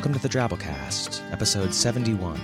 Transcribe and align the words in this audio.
Welcome 0.00 0.14
to 0.14 0.26
the 0.26 0.30
Drabblecast, 0.30 1.30
episode 1.30 1.74
71. 1.74 2.40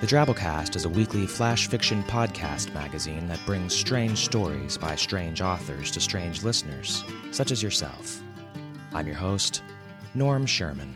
The 0.00 0.06
Drabblecast 0.06 0.74
is 0.74 0.86
a 0.86 0.88
weekly 0.88 1.26
flash 1.26 1.66
fiction 1.66 2.02
podcast 2.04 2.72
magazine 2.72 3.28
that 3.28 3.44
brings 3.44 3.74
strange 3.74 4.24
stories 4.24 4.78
by 4.78 4.96
strange 4.96 5.42
authors 5.42 5.90
to 5.90 6.00
strange 6.00 6.44
listeners, 6.44 7.04
such 7.30 7.50
as 7.50 7.62
yourself. 7.62 8.22
I'm 8.94 9.06
your 9.06 9.16
host, 9.16 9.62
Norm 10.14 10.46
Sherman. 10.46 10.94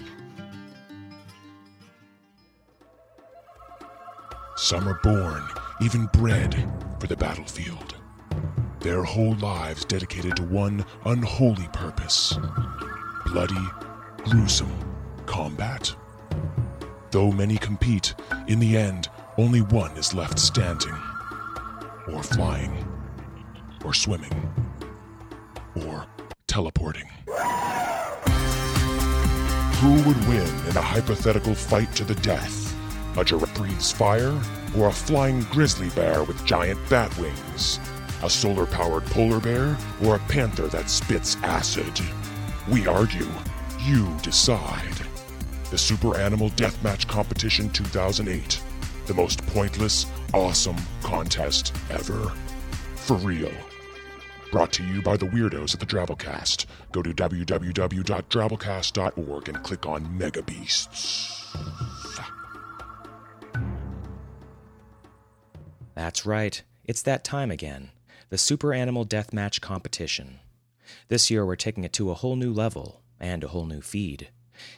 Some 4.57 4.89
are 4.89 4.99
born, 5.03 5.47
even 5.83 6.07
bred, 6.15 6.55
for 7.01 7.07
the 7.07 7.19
battlefield. 7.19 7.97
Their 8.81 9.05
whole 9.05 9.35
lives 9.35 9.85
dedicated 9.85 10.37
to 10.37 10.43
one 10.43 10.87
unholy 11.05 11.69
purpose 11.75 12.35
bloody, 13.27 13.69
gruesome 14.25 14.90
combat. 15.31 15.95
Though 17.13 17.31
many 17.31 17.57
compete, 17.57 18.15
in 18.49 18.59
the 18.59 18.77
end, 18.77 19.09
only 19.39 19.61
one 19.61 19.97
is 19.97 20.13
left 20.13 20.41
standing, 20.41 20.97
or 22.09 22.21
flying, 22.25 22.85
or 23.85 23.95
swimming, 23.95 24.53
or 25.87 26.05
teleporting. 26.49 27.09
Who 29.79 29.93
would 30.03 30.21
win 30.27 30.51
in 30.69 30.77
a 30.77 30.83
hypothetical 30.83 31.55
fight 31.55 31.95
to 31.95 32.05
the 32.05 32.17
death? 32.17 32.77
A 33.17 33.25
giraffe 33.25 33.55
breathes 33.55 33.93
fire, 33.93 34.37
or 34.77 34.89
a 34.89 34.93
flying 34.93 35.43
grizzly 35.43 35.91
bear 35.91 36.25
with 36.25 36.45
giant 36.45 36.81
bat 36.91 37.17
wings? 37.19 37.79
A 38.25 38.29
solar 38.29 38.67
powered 38.67 39.07
polar 39.07 39.39
bear, 39.39 39.79
or 40.03 40.17
a 40.17 40.25
panther 40.35 40.67
that 40.67 40.91
spits 40.91 41.37
acid? 41.45 42.01
We 42.69 42.89
argue. 42.89 43.29
You 43.79 44.13
decide. 44.23 45.10
The 45.71 45.79
Super 45.79 46.17
Animal 46.17 46.51
Deathmatch 46.51 47.07
Competition 47.07 47.71
2008. 47.71 48.61
The 49.07 49.15
most 49.15 49.47
pointless, 49.47 50.05
awesome 50.35 50.75
contest 51.03 51.73
ever. 51.91 52.33
For 52.97 53.17
real. 53.17 53.53
Brought 54.51 54.73
to 54.73 54.85
you 54.85 55.01
by 55.01 55.17
the 55.17 55.27
weirdos 55.27 55.75
at 55.75 55.81
the 55.81 55.87
Drabblecast. 55.87 56.67
Go 56.91 57.03
to 57.03 57.15
www.drabblecast.org 57.15 59.49
and 59.49 59.63
click 59.63 59.87
on 59.87 60.19
Mega 60.19 60.43
Beasts. 60.43 61.57
That's 65.95 66.27
right, 66.27 66.61
it's 66.85 67.03
that 67.03 67.23
time 67.23 67.53
again 67.53 67.93
the 68.31 68.39
Super 68.39 68.73
Animal 68.73 69.05
Deathmatch 69.05 69.61
Competition. 69.61 70.39
This 71.09 71.31
year 71.31 71.45
we're 71.45 71.57
taking 71.57 71.83
it 71.83 71.93
to 71.95 72.11
a 72.11 72.15
whole 72.15 72.37
new 72.37 72.53
level 72.53 73.03
and 73.19 73.43
a 73.43 73.49
whole 73.49 73.67
new 73.67 73.81
feed. 73.81 74.29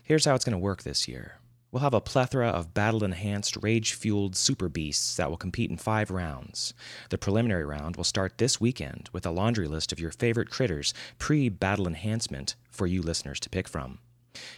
Here's 0.02 0.24
how 0.24 0.34
it's 0.34 0.44
going 0.44 0.52
to 0.52 0.58
work 0.58 0.82
this 0.82 1.08
year. 1.08 1.38
We'll 1.70 1.80
have 1.80 1.94
a 1.94 2.02
plethora 2.02 2.48
of 2.48 2.74
battle 2.74 3.02
enhanced, 3.02 3.56
rage 3.62 3.94
fueled 3.94 4.36
super 4.36 4.68
beasts 4.68 5.16
that 5.16 5.30
will 5.30 5.38
compete 5.38 5.70
in 5.70 5.78
five 5.78 6.10
rounds. 6.10 6.74
The 7.08 7.16
preliminary 7.16 7.64
round 7.64 7.96
will 7.96 8.04
start 8.04 8.36
this 8.36 8.60
weekend 8.60 9.08
with 9.14 9.24
a 9.24 9.30
laundry 9.30 9.66
list 9.66 9.90
of 9.90 9.98
your 9.98 10.10
favorite 10.10 10.50
critters 10.50 10.92
pre 11.18 11.48
battle 11.48 11.86
enhancement 11.86 12.56
for 12.70 12.86
you 12.86 13.00
listeners 13.00 13.40
to 13.40 13.48
pick 13.48 13.68
from. 13.68 14.00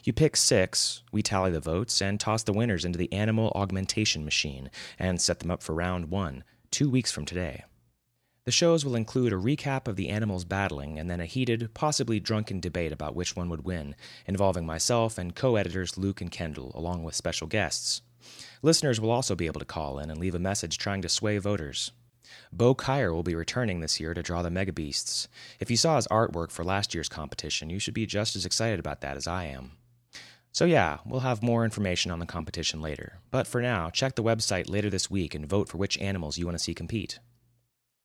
You 0.02 0.12
pick 0.12 0.36
six, 0.36 1.02
we 1.12 1.22
tally 1.22 1.52
the 1.52 1.60
votes, 1.60 2.02
and 2.02 2.18
toss 2.18 2.42
the 2.42 2.52
winners 2.52 2.84
into 2.84 2.98
the 2.98 3.12
animal 3.12 3.52
augmentation 3.54 4.24
machine 4.24 4.68
and 4.98 5.20
set 5.20 5.38
them 5.38 5.52
up 5.52 5.62
for 5.62 5.74
round 5.74 6.10
one, 6.10 6.42
two 6.72 6.90
weeks 6.90 7.12
from 7.12 7.24
today. 7.24 7.64
The 8.44 8.52
shows 8.52 8.84
will 8.84 8.94
include 8.94 9.32
a 9.32 9.36
recap 9.36 9.88
of 9.88 9.96
the 9.96 10.10
animals 10.10 10.44
battling 10.44 10.98
and 10.98 11.08
then 11.08 11.18
a 11.18 11.24
heated, 11.24 11.72
possibly 11.72 12.20
drunken 12.20 12.60
debate 12.60 12.92
about 12.92 13.14
which 13.14 13.34
one 13.34 13.48
would 13.48 13.64
win, 13.64 13.96
involving 14.26 14.66
myself 14.66 15.16
and 15.16 15.34
co 15.34 15.56
editors 15.56 15.96
Luke 15.96 16.20
and 16.20 16.30
Kendall, 16.30 16.70
along 16.74 17.04
with 17.04 17.14
special 17.14 17.46
guests. 17.46 18.02
Listeners 18.60 19.00
will 19.00 19.10
also 19.10 19.34
be 19.34 19.46
able 19.46 19.60
to 19.60 19.64
call 19.64 19.98
in 19.98 20.10
and 20.10 20.20
leave 20.20 20.34
a 20.34 20.38
message 20.38 20.76
trying 20.76 21.00
to 21.00 21.08
sway 21.08 21.38
voters. 21.38 21.92
Bo 22.52 22.74
Kaier 22.74 23.14
will 23.14 23.22
be 23.22 23.34
returning 23.34 23.80
this 23.80 23.98
year 23.98 24.12
to 24.12 24.22
draw 24.22 24.42
the 24.42 24.50
Mega 24.50 24.74
Beasts. 24.74 25.26
If 25.58 25.70
you 25.70 25.78
saw 25.78 25.96
his 25.96 26.08
artwork 26.08 26.50
for 26.50 26.64
last 26.64 26.94
year's 26.94 27.08
competition, 27.08 27.70
you 27.70 27.78
should 27.78 27.94
be 27.94 28.04
just 28.04 28.36
as 28.36 28.44
excited 28.44 28.78
about 28.78 29.00
that 29.00 29.16
as 29.16 29.26
I 29.26 29.44
am. 29.44 29.72
So, 30.52 30.66
yeah, 30.66 30.98
we'll 31.06 31.20
have 31.20 31.42
more 31.42 31.64
information 31.64 32.10
on 32.10 32.18
the 32.18 32.26
competition 32.26 32.82
later. 32.82 33.20
But 33.30 33.46
for 33.46 33.62
now, 33.62 33.88
check 33.88 34.16
the 34.16 34.22
website 34.22 34.68
later 34.68 34.90
this 34.90 35.10
week 35.10 35.34
and 35.34 35.48
vote 35.48 35.70
for 35.70 35.78
which 35.78 35.98
animals 35.98 36.36
you 36.36 36.44
want 36.44 36.58
to 36.58 36.62
see 36.62 36.74
compete. 36.74 37.18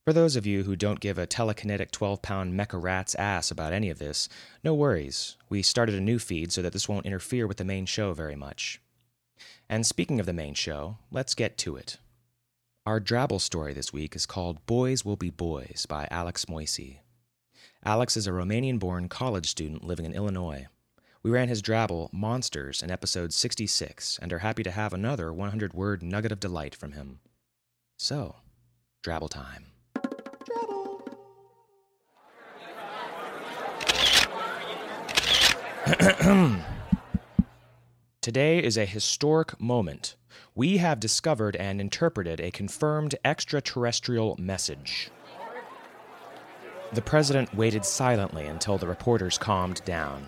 For 0.06 0.14
those 0.14 0.36
of 0.36 0.46
you 0.46 0.64
who 0.64 0.76
don't 0.76 1.00
give 1.00 1.18
a 1.18 1.28
telekinetic 1.28 1.92
12 1.92 2.22
pound 2.22 2.60
mecha 2.60 2.82
rat's 2.82 3.16
ass 3.16 3.52
about 3.52 3.74
any 3.74 3.90
of 3.90 4.00
this, 4.00 4.30
no 4.64 4.74
worries. 4.74 5.38
We 5.50 5.62
started 5.62 5.96
a 5.96 6.02
new 6.02 6.20
feed 6.20 6.52
so 6.52 6.62
that 6.62 6.74
this 6.74 6.90
won't 6.90 7.06
interfere 7.06 7.46
with 7.46 7.58
the 7.58 7.66
main 7.66 7.86
show 7.86 8.14
very 8.14 8.36
much. 8.36 8.82
And 9.70 9.86
speaking 9.86 10.20
of 10.20 10.26
the 10.26 10.34
main 10.34 10.54
show, 10.54 10.98
let's 11.12 11.36
get 11.36 11.58
to 11.60 11.76
it. 11.76 11.98
Our 12.86 13.00
Drabble 13.00 13.42
story 13.42 13.74
this 13.74 13.94
week 13.94 14.16
is 14.16 14.26
called 14.26 14.66
Boys 14.66 15.06
Will 15.06 15.16
Be 15.16 15.30
Boys 15.30 15.86
by 15.88 16.08
Alex 16.10 16.46
Moisi. 16.46 17.00
Alex 17.86 18.18
is 18.18 18.26
a 18.26 18.32
Romanian 18.32 18.80
born 18.80 19.10
college 19.10 19.48
student 19.48 19.84
living 19.84 20.06
in 20.06 20.14
Illinois. 20.14 20.68
We 21.22 21.30
ran 21.30 21.50
his 21.50 21.62
Drabble, 21.62 22.12
Monsters, 22.12 22.82
in 22.82 22.90
episode 22.90 23.32
66, 23.32 24.18
and 24.22 24.34
are 24.34 24.40
happy 24.40 24.64
to 24.64 24.72
have 24.72 24.94
another 24.94 25.32
100 25.32 25.74
word 25.74 26.02
nugget 26.02 26.32
of 26.32 26.40
delight 26.40 26.74
from 26.74 26.94
him. 26.94 27.20
So, 27.98 28.38
Drabble 29.04 29.30
time. 29.30 29.68
Today 38.22 38.62
is 38.64 38.78
a 38.78 38.86
historic 38.86 39.60
moment. 39.60 40.16
We 40.54 40.78
have 40.78 41.00
discovered 41.00 41.56
and 41.56 41.82
interpreted 41.82 42.40
a 42.40 42.52
confirmed 42.52 43.16
extraterrestrial 43.26 44.36
message. 44.38 45.10
The 46.94 47.02
president 47.02 47.56
waited 47.56 47.86
silently 47.86 48.46
until 48.46 48.78
the 48.78 48.86
reporters 48.86 49.40
calmed 49.40 49.84
down. 49.84 50.28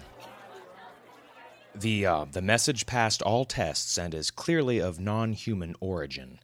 The, 1.75 2.07
uh, 2.07 2.25
the 2.31 2.41
message 2.41 2.87
passed 2.87 3.21
all 3.21 3.45
tests 3.45 3.99
and 3.99 4.15
is 4.15 4.31
clearly 4.31 4.79
of 4.79 4.99
non 4.99 5.33
human 5.33 5.75
origin. 5.79 6.39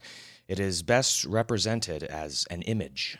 It 0.46 0.60
is 0.60 0.82
best 0.84 1.24
represented 1.24 2.04
as 2.04 2.46
an 2.50 2.62
image. 2.62 3.18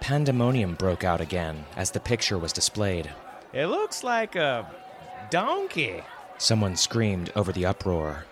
Pandemonium 0.00 0.74
broke 0.74 1.04
out 1.04 1.20
again 1.20 1.66
as 1.76 1.90
the 1.90 2.00
picture 2.00 2.38
was 2.38 2.54
displayed. 2.54 3.10
It 3.52 3.66
looks 3.66 4.04
like 4.04 4.36
a 4.36 4.70
donkey. 5.30 6.02
Someone 6.36 6.76
screamed 6.76 7.32
over 7.34 7.50
the 7.50 7.64
uproar. 7.64 8.26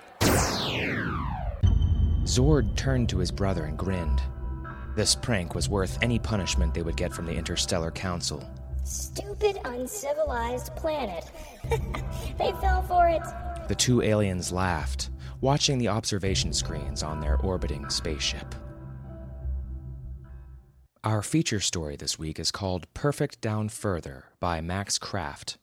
Zord 2.24 2.76
turned 2.76 3.08
to 3.08 3.18
his 3.18 3.30
brother 3.30 3.64
and 3.64 3.78
grinned. 3.78 4.20
This 4.94 5.14
prank 5.14 5.54
was 5.54 5.70
worth 5.70 5.98
any 6.02 6.18
punishment 6.18 6.74
they 6.74 6.82
would 6.82 6.96
get 6.96 7.14
from 7.14 7.24
the 7.24 7.34
Interstellar 7.34 7.90
Council. 7.90 8.46
Stupid, 8.84 9.58
uncivilized 9.64 10.76
planet. 10.76 11.30
they 12.38 12.52
fell 12.60 12.82
for 12.82 13.08
it. 13.08 13.22
The 13.68 13.74
two 13.74 14.02
aliens 14.02 14.52
laughed, 14.52 15.08
watching 15.40 15.78
the 15.78 15.88
observation 15.88 16.52
screens 16.52 17.02
on 17.02 17.20
their 17.20 17.36
orbiting 17.38 17.88
spaceship. 17.88 18.54
Our 21.06 21.22
feature 21.22 21.60
story 21.60 21.94
this 21.94 22.18
week 22.18 22.40
is 22.40 22.50
called 22.50 22.92
Perfect 22.92 23.40
Down 23.40 23.68
Further 23.68 24.24
by 24.40 24.60
Max 24.60 24.98
Kraft. 24.98 25.56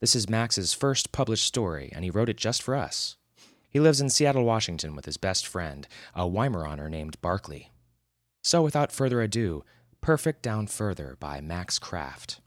This 0.00 0.14
is 0.14 0.28
Max's 0.28 0.74
first 0.74 1.10
published 1.10 1.46
story, 1.46 1.90
and 1.94 2.04
he 2.04 2.10
wrote 2.10 2.28
it 2.28 2.36
just 2.36 2.62
for 2.62 2.74
us. 2.74 3.16
He 3.70 3.80
lives 3.80 4.02
in 4.02 4.10
Seattle, 4.10 4.44
Washington 4.44 4.94
with 4.94 5.06
his 5.06 5.16
best 5.16 5.46
friend, 5.46 5.88
a 6.14 6.24
Weimaraner 6.24 6.90
named 6.90 7.18
Barkley. 7.22 7.72
So, 8.42 8.60
without 8.60 8.92
further 8.92 9.22
ado, 9.22 9.64
Perfect 10.02 10.42
Down 10.42 10.66
Further 10.66 11.16
by 11.18 11.40
Max 11.40 11.78
Kraft. 11.78 12.42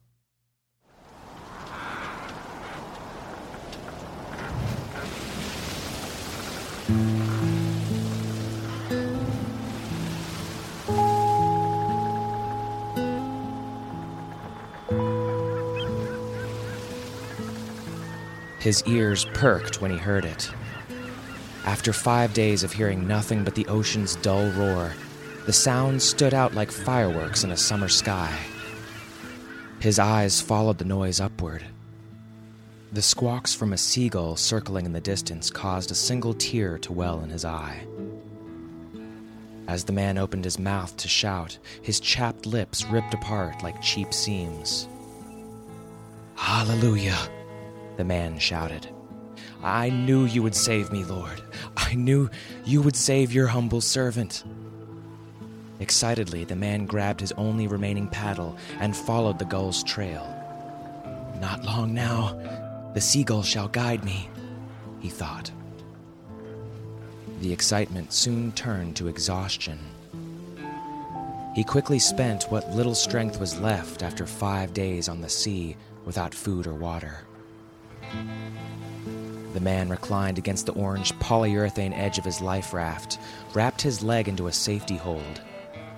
His 18.67 18.83
ears 18.85 19.23
perked 19.33 19.81
when 19.81 19.91
he 19.91 19.97
heard 19.97 20.25
it. 20.25 20.51
After 21.63 21.93
five 21.93 22.33
days 22.33 22.63
of 22.63 22.73
hearing 22.73 23.07
nothing 23.07 23.45
but 23.45 23.55
the 23.55 23.65
ocean's 23.67 24.17
dull 24.17 24.49
roar, 24.49 24.91
the 25.45 25.53
sound 25.53 26.01
stood 26.01 26.33
out 26.33 26.53
like 26.53 26.69
fireworks 26.69 27.45
in 27.45 27.51
a 27.51 27.55
summer 27.55 27.87
sky. 27.87 28.37
His 29.79 29.99
eyes 29.99 30.41
followed 30.41 30.79
the 30.79 30.83
noise 30.83 31.21
upward. 31.21 31.63
The 32.91 33.01
squawks 33.01 33.55
from 33.55 33.71
a 33.71 33.77
seagull 33.77 34.35
circling 34.35 34.85
in 34.85 34.91
the 34.91 34.99
distance 34.99 35.49
caused 35.49 35.89
a 35.91 35.95
single 35.95 36.33
tear 36.33 36.77
to 36.79 36.91
well 36.91 37.21
in 37.21 37.29
his 37.29 37.45
eye. 37.45 37.87
As 39.69 39.85
the 39.85 39.93
man 39.93 40.17
opened 40.17 40.43
his 40.43 40.59
mouth 40.59 40.97
to 40.97 41.07
shout, 41.07 41.57
his 41.81 42.01
chapped 42.01 42.45
lips 42.45 42.83
ripped 42.83 43.13
apart 43.13 43.63
like 43.63 43.81
cheap 43.81 44.13
seams. 44.13 44.89
Hallelujah, 46.35 47.17
the 47.97 48.05
man 48.05 48.39
shouted. 48.39 48.87
I 49.63 49.89
knew 49.89 50.25
you 50.25 50.43
would 50.43 50.55
save 50.55 50.91
me, 50.91 51.03
Lord. 51.03 51.41
I 51.75 51.95
knew 51.95 52.29
you 52.63 52.81
would 52.81 52.95
save 52.95 53.33
your 53.33 53.47
humble 53.47 53.81
servant. 53.81 54.43
Excitedly, 55.79 56.43
the 56.43 56.55
man 56.55 56.85
grabbed 56.85 57.19
his 57.19 57.31
only 57.33 57.67
remaining 57.67 58.07
paddle 58.07 58.57
and 58.79 58.95
followed 58.95 59.39
the 59.39 59.45
gull's 59.45 59.83
trail. 59.83 60.25
Not 61.39 61.63
long 61.63 61.93
now, 61.93 62.33
the 62.93 63.01
seagull 63.01 63.43
shall 63.43 63.67
guide 63.67 64.03
me, 64.03 64.29
he 64.99 65.09
thought. 65.09 65.51
The 67.41 67.53
excitement 67.53 68.13
soon 68.13 68.51
turned 68.53 68.95
to 68.95 69.07
exhaustion. 69.07 69.77
He 71.55 71.63
quickly 71.63 71.99
spent 71.99 72.45
what 72.45 72.69
little 72.71 72.95
strength 72.95 73.39
was 73.39 73.59
left 73.59 74.01
after 74.01 74.25
five 74.25 74.73
days 74.73 75.07
on 75.09 75.21
the 75.21 75.29
sea 75.29 75.75
without 76.05 76.33
food 76.33 76.65
or 76.65 76.73
water. 76.73 77.26
The 79.53 79.59
man 79.59 79.89
reclined 79.89 80.37
against 80.37 80.65
the 80.65 80.73
orange 80.73 81.13
polyurethane 81.19 81.97
edge 81.97 82.17
of 82.17 82.25
his 82.25 82.41
life 82.41 82.73
raft, 82.73 83.19
wrapped 83.53 83.81
his 83.81 84.03
leg 84.03 84.27
into 84.27 84.47
a 84.47 84.53
safety 84.53 84.97
hold, 84.97 85.41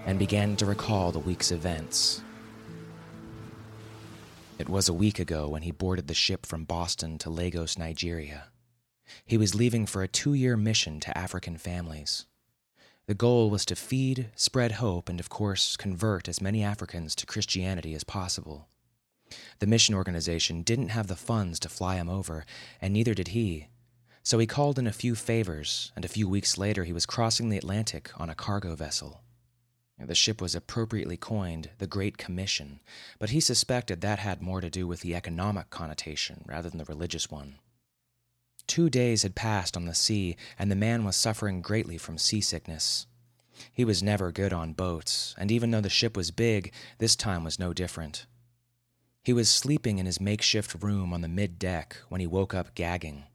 and 0.06 0.18
began 0.18 0.56
to 0.58 0.66
recall 0.66 1.12
the 1.12 1.20
week's 1.20 1.52
events. 1.52 2.22
It 4.58 4.70
was 4.70 4.90
a 4.90 4.94
week 4.94 5.20
ago 5.20 5.50
when 5.50 5.62
he 5.62 5.72
boarded 5.72 6.08
the 6.08 6.14
ship 6.14 6.46
from 6.46 6.66
Boston 6.66 7.18
to 7.20 7.30
Lagos, 7.30 7.78
Nigeria. 7.78 8.46
He 9.26 9.38
was 9.38 9.56
leaving 9.56 9.86
for 9.86 10.04
a 10.04 10.08
two 10.08 10.34
year 10.34 10.58
mission 10.58 11.00
to 11.02 11.18
African 11.18 11.58
families. 11.58 12.26
The 13.08 13.14
goal 13.16 13.50
was 13.50 13.66
to 13.66 13.76
feed, 13.76 14.30
spread 14.36 14.74
hope, 14.74 15.10
and 15.10 15.20
of 15.20 15.30
course, 15.30 15.76
convert 15.76 16.28
as 16.28 16.42
many 16.42 16.64
Africans 16.64 17.16
to 17.16 17.26
Christianity 17.26 17.96
as 17.96 18.04
possible. 18.04 18.68
The 19.60 19.68
mission 19.68 19.96
organization 19.96 20.64
didn't 20.64 20.90
have 20.90 21.08
the 21.08 21.16
funds 21.16 21.60
to 21.60 21.70
fly 21.70 21.96
him 21.96 22.10
over, 22.10 22.46
and 22.82 22.94
neither 22.94 23.14
did 23.14 23.30
he. 23.30 23.68
So 24.24 24.38
he 24.40 24.48
called 24.48 24.78
in 24.78 24.88
a 24.88 24.94
few 24.94 25.16
favors, 25.16 25.92
and 25.96 26.06
a 26.06 26.10
few 26.10 26.28
weeks 26.28 26.58
later 26.58 26.84
he 26.84 26.94
was 26.94 27.06
crossing 27.06 27.50
the 27.50 27.58
Atlantic 27.58 28.12
on 28.18 28.30
a 28.30 28.36
cargo 28.36 28.76
vessel. 28.76 29.22
The 29.98 30.16
ship 30.16 30.42
was 30.42 30.56
appropriately 30.56 31.18
coined 31.18 31.72
the 31.78 31.88
Great 31.88 32.18
Commission, 32.18 32.80
but 33.20 33.32
he 33.32 33.40
suspected 33.40 34.02
that 34.02 34.20
had 34.20 34.42
more 34.42 34.62
to 34.62 34.70
do 34.70 34.88
with 34.88 35.02
the 35.02 35.14
economic 35.14 35.70
connotation 35.70 36.46
rather 36.48 36.70
than 36.70 36.78
the 36.78 36.86
religious 36.86 37.30
one. 37.30 37.60
Two 38.66 38.90
days 38.90 39.24
had 39.24 39.36
passed 39.36 39.76
on 39.76 39.86
the 39.86 39.96
sea, 39.96 40.38
and 40.58 40.72
the 40.72 40.76
man 40.76 41.04
was 41.04 41.16
suffering 41.16 41.62
greatly 41.62 41.98
from 41.98 42.18
seasickness. 42.18 43.08
He 43.74 43.84
was 43.84 44.02
never 44.02 44.32
good 44.32 44.54
on 44.54 44.74
boats, 44.74 45.36
and 45.38 45.52
even 45.52 45.72
though 45.72 45.82
the 45.82 45.90
ship 45.90 46.16
was 46.16 46.32
big, 46.32 46.72
this 47.00 47.16
time 47.16 47.44
was 47.44 47.60
no 47.60 47.74
different. 47.74 48.26
He 49.30 49.34
was 49.34 49.48
sleeping 49.48 50.00
in 50.00 50.08
his 50.08 50.20
makeshift 50.20 50.82
room 50.82 51.14
on 51.14 51.22
the 51.22 51.28
mid 51.28 51.60
deck 51.60 51.98
when 52.10 52.20
he 52.20 52.26
woke 52.26 52.56
up 52.56 52.74
gagging. 52.74 53.26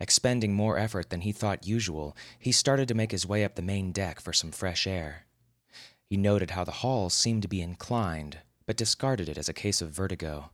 Expending 0.00 0.54
more 0.54 0.78
effort 0.78 1.10
than 1.10 1.20
he 1.20 1.30
thought 1.30 1.66
usual, 1.66 2.16
he 2.38 2.52
started 2.52 2.88
to 2.88 2.94
make 2.94 3.12
his 3.12 3.26
way 3.26 3.44
up 3.44 3.54
the 3.54 3.60
main 3.60 3.92
deck 3.92 4.18
for 4.18 4.32
some 4.32 4.50
fresh 4.50 4.86
air. 4.86 5.26
He 6.06 6.16
noted 6.16 6.52
how 6.52 6.64
the 6.64 6.80
hall 6.80 7.10
seemed 7.10 7.42
to 7.42 7.48
be 7.48 7.60
inclined, 7.60 8.38
but 8.64 8.78
discarded 8.78 9.28
it 9.28 9.36
as 9.36 9.46
a 9.46 9.52
case 9.52 9.82
of 9.82 9.90
vertigo. 9.90 10.52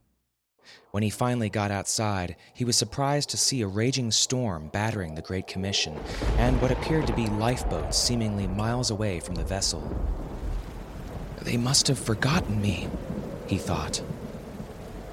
When 0.91 1.05
he 1.05 1.11
finally 1.11 1.49
got 1.49 1.71
outside, 1.71 2.35
he 2.53 2.65
was 2.65 2.77
surprised 2.77 3.31
to 3.31 3.37
see 3.37 3.63
a 3.63 3.69
raging 3.69 4.11
storm 4.11 4.67
battering 4.73 5.15
the 5.15 5.23
Great 5.23 5.47
Commission 5.47 5.97
and 6.39 6.61
what 6.61 6.73
appeared 6.73 7.07
to 7.07 7.15
be 7.15 7.29
lifeboats 7.29 7.97
seemingly 7.97 8.49
miles 8.49 8.91
away 8.91 9.21
from 9.21 9.37
the 9.37 9.45
vessel. 9.45 9.97
They 11.43 11.57
must 11.57 11.87
have 11.87 12.01
forgotten 12.01 12.61
me, 12.61 12.89
he 13.47 13.59
thought. 13.59 14.03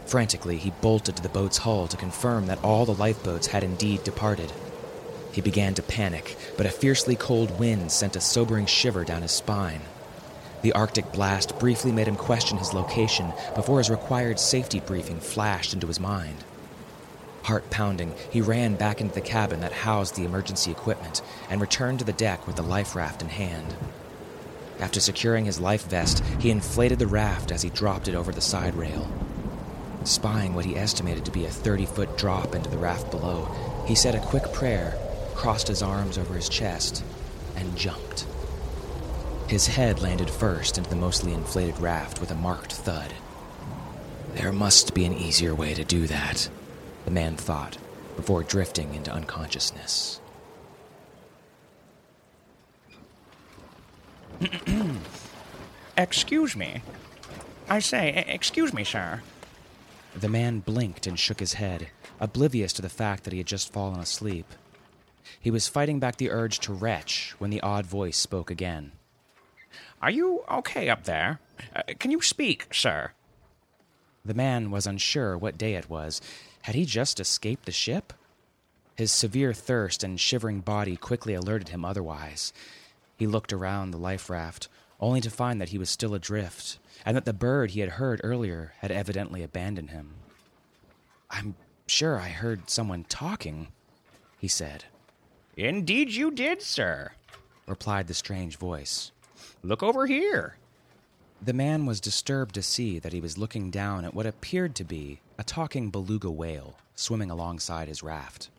Frantically, 0.06 0.58
he 0.58 0.72
bolted 0.82 1.16
to 1.16 1.24
the 1.24 1.30
boat's 1.30 1.60
hull 1.60 1.88
to 1.88 1.98
confirm 1.98 2.48
that 2.48 2.64
all 2.64 2.86
the 2.86 2.94
lifeboats 2.94 3.48
had 3.48 3.64
indeed 3.64 4.04
departed. 4.04 4.52
He 5.32 5.42
began 5.42 5.74
to 5.76 5.82
panic, 5.82 6.38
but 6.58 6.66
a 6.66 6.72
fiercely 6.72 7.16
cold 7.16 7.60
wind 7.60 7.92
sent 7.92 8.16
a 8.16 8.22
sobering 8.22 8.68
shiver 8.68 9.04
down 9.04 9.24
his 9.24 9.32
spine. 9.32 9.82
The 10.62 10.74
Arctic 10.74 11.12
blast 11.12 11.58
briefly 11.60 11.92
made 11.92 12.08
him 12.08 12.16
question 12.16 12.58
his 12.58 12.74
location 12.74 13.34
before 13.56 13.80
his 13.80 13.90
required 13.90 14.40
safety 14.40 14.80
briefing 14.80 15.20
flashed 15.20 15.74
into 15.74 15.88
his 15.88 16.00
mind. 16.00 16.44
Heart 17.44 17.70
pounding, 17.70 18.14
he 18.30 18.40
ran 18.40 18.76
back 18.76 19.02
into 19.02 19.14
the 19.14 19.22
cabin 19.22 19.60
that 19.60 19.74
housed 19.74 20.16
the 20.16 20.24
emergency 20.24 20.72
equipment 20.72 21.22
and 21.50 21.60
returned 21.60 22.00
to 22.00 22.06
the 22.06 22.14
deck 22.14 22.48
with 22.48 22.56
the 22.56 22.62
life 22.62 22.96
raft 22.96 23.22
in 23.22 23.30
hand. 23.30 23.76
After 24.80 25.00
securing 25.00 25.46
his 25.46 25.60
life 25.60 25.86
vest, 25.88 26.24
he 26.40 26.52
inflated 26.52 27.00
the 27.00 27.08
raft 27.08 27.52
as 27.52 27.62
he 27.62 27.70
dropped 27.70 28.08
it 28.08 28.16
over 28.16 28.32
the 28.32 28.40
side 28.40 28.76
rail. 28.76 29.10
Spying 30.04 30.54
what 30.54 30.66
he 30.66 30.76
estimated 30.76 31.24
to 31.26 31.32
be 31.32 31.46
a 31.46 31.50
30 31.50 31.86
foot 31.86 32.18
drop 32.18 32.56
into 32.56 32.70
the 32.70 32.78
raft 32.78 33.10
below, 33.12 33.46
he 33.86 33.96
said 33.96 34.16
a 34.16 34.20
quick 34.20 34.52
prayer, 34.52 34.98
crossed 35.34 35.68
his 35.68 35.82
arms 35.82 36.18
over 36.18 36.34
his 36.34 36.50
chest, 36.50 37.04
and 37.56 37.76
jumped. 37.78 38.26
His 39.48 39.68
head 39.68 40.02
landed 40.02 40.30
first 40.30 40.78
into 40.78 40.90
the 40.90 40.96
mostly 40.96 41.34
inflated 41.34 41.80
raft 41.80 42.20
with 42.20 42.32
a 42.32 42.36
marked 42.36 42.74
thud. 42.74 43.14
There 44.36 44.52
must 44.52 44.94
be 44.94 45.06
an 45.06 45.14
easier 45.14 45.54
way 45.56 45.74
to 45.74 45.84
do 45.84 46.08
that, 46.08 46.50
the 47.06 47.12
man 47.12 47.38
thought, 47.38 47.78
before 48.16 48.44
drifting 48.44 48.96
into 48.96 49.12
unconsciousness. 49.12 50.20
Excuse 55.98 56.56
me. 56.56 56.82
I 57.70 57.80
say, 57.80 58.26
excuse 58.28 58.74
me, 58.74 58.84
sir. 58.84 59.22
The 60.16 60.30
man 60.30 60.60
blinked 60.60 61.08
and 61.08 61.18
shook 61.20 61.40
his 61.40 61.54
head, 61.54 61.90
oblivious 62.20 62.74
to 62.74 62.82
the 62.82 62.90
fact 62.90 63.24
that 63.24 63.34
he 63.34 63.40
had 63.40 63.48
just 63.48 63.74
fallen 63.74 64.00
asleep. 64.00 64.46
He 65.40 65.52
was 65.52 65.68
fighting 65.68 66.00
back 66.00 66.18
the 66.18 66.30
urge 66.30 66.60
to 66.60 66.74
retch 66.74 67.36
when 67.40 67.50
the 67.50 67.62
odd 67.62 67.86
voice 67.86 68.18
spoke 68.18 68.52
again. 68.52 68.92
Are 70.02 70.12
you 70.12 70.44
okay 70.52 70.90
up 70.90 71.06
there? 71.06 71.40
Uh, 71.76 71.82
can 71.98 72.12
you 72.12 72.22
speak, 72.22 72.68
sir? 72.74 73.12
The 74.26 74.34
man 74.34 74.70
was 74.70 74.86
unsure 74.86 75.38
what 75.38 75.58
day 75.58 75.76
it 75.76 75.90
was. 75.90 76.22
Had 76.64 76.76
he 76.76 76.86
just 76.86 77.20
escaped 77.20 77.66
the 77.66 77.72
ship? 77.72 78.14
His 78.96 79.12
severe 79.12 79.54
thirst 79.54 80.04
and 80.04 80.20
shivering 80.20 80.62
body 80.62 80.96
quickly 80.96 81.34
alerted 81.34 81.70
him 81.70 81.84
otherwise. 81.84 82.54
He 83.18 83.28
looked 83.28 83.52
around 83.52 83.92
the 83.92 83.98
life 83.98 84.30
raft, 84.30 84.68
only 85.04 85.20
to 85.22 85.30
find 85.30 85.60
that 85.60 85.70
he 85.70 85.78
was 85.78 85.90
still 85.90 86.16
adrift, 86.16 86.80
and 87.06 87.18
that 87.18 87.26
the 87.26 87.34
bird 87.34 87.72
he 87.72 87.82
had 87.82 87.90
heard 87.90 88.22
earlier 88.24 88.74
had 88.80 88.90
evidently 88.90 89.44
abandoned 89.44 89.90
him. 89.90 90.14
I'm 91.30 91.56
sure 91.88 92.18
I 92.18 92.30
heard 92.30 92.70
someone 92.70 93.04
talking, 93.10 93.68
he 94.40 94.48
said, 94.48 94.86
Indeed, 95.58 96.10
you 96.12 96.32
did, 96.32 96.62
sir. 96.62 97.12
replied 97.68 98.08
the 98.08 98.14
strange 98.14 98.58
voice. 98.58 99.12
Look 99.62 99.84
over 99.84 100.08
here. 100.08 100.58
The 101.42 101.54
man 101.54 101.86
was 101.86 102.00
disturbed 102.00 102.56
to 102.56 102.64
see 102.64 103.00
that 103.00 103.12
he 103.14 103.20
was 103.20 103.38
looking 103.38 103.70
down 103.72 104.06
at 104.06 104.14
what 104.14 104.26
appeared 104.26 104.74
to 104.76 104.86
be 104.86 105.20
a 105.38 105.44
talking 105.44 105.90
beluga 105.90 106.32
whale 106.32 106.78
swimming 106.96 107.30
alongside 107.30 107.90
his 107.90 108.04
raft. 108.04 108.50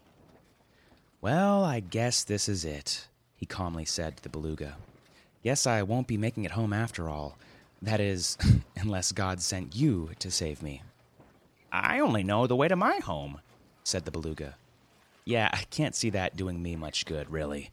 Well, 1.23 1.65
I 1.65 1.81
guess 1.81 2.23
this 2.23 2.51
is 2.51 2.67
it, 2.67 3.09
he 3.35 3.47
calmly 3.47 3.87
said 3.87 4.19
to 4.19 4.23
the 4.23 4.29
beluga. 4.29 4.77
Guess 5.45 5.67
I 5.67 5.83
won't 5.83 6.07
be 6.07 6.17
making 6.17 6.45
it 6.45 6.53
home 6.53 6.73
after 6.73 7.09
all. 7.09 7.37
That 7.83 8.01
is, 8.01 8.39
unless 8.77 9.13
God 9.13 9.43
sent 9.43 9.77
you 9.77 10.11
to 10.19 10.31
save 10.31 10.63
me. 10.63 10.83
I 11.71 12.01
only 12.01 12.23
know 12.23 12.47
the 12.47 12.57
way 12.57 12.67
to 12.67 12.77
my 12.77 12.97
home, 12.97 13.41
said 13.85 14.07
the 14.07 14.11
beluga. 14.11 14.57
Yeah, 15.27 15.51
I 15.53 15.65
can't 15.71 15.95
see 15.95 16.09
that 16.11 16.37
doing 16.37 16.63
me 16.63 16.77
much 16.77 17.05
good, 17.05 17.31
really. 17.31 17.71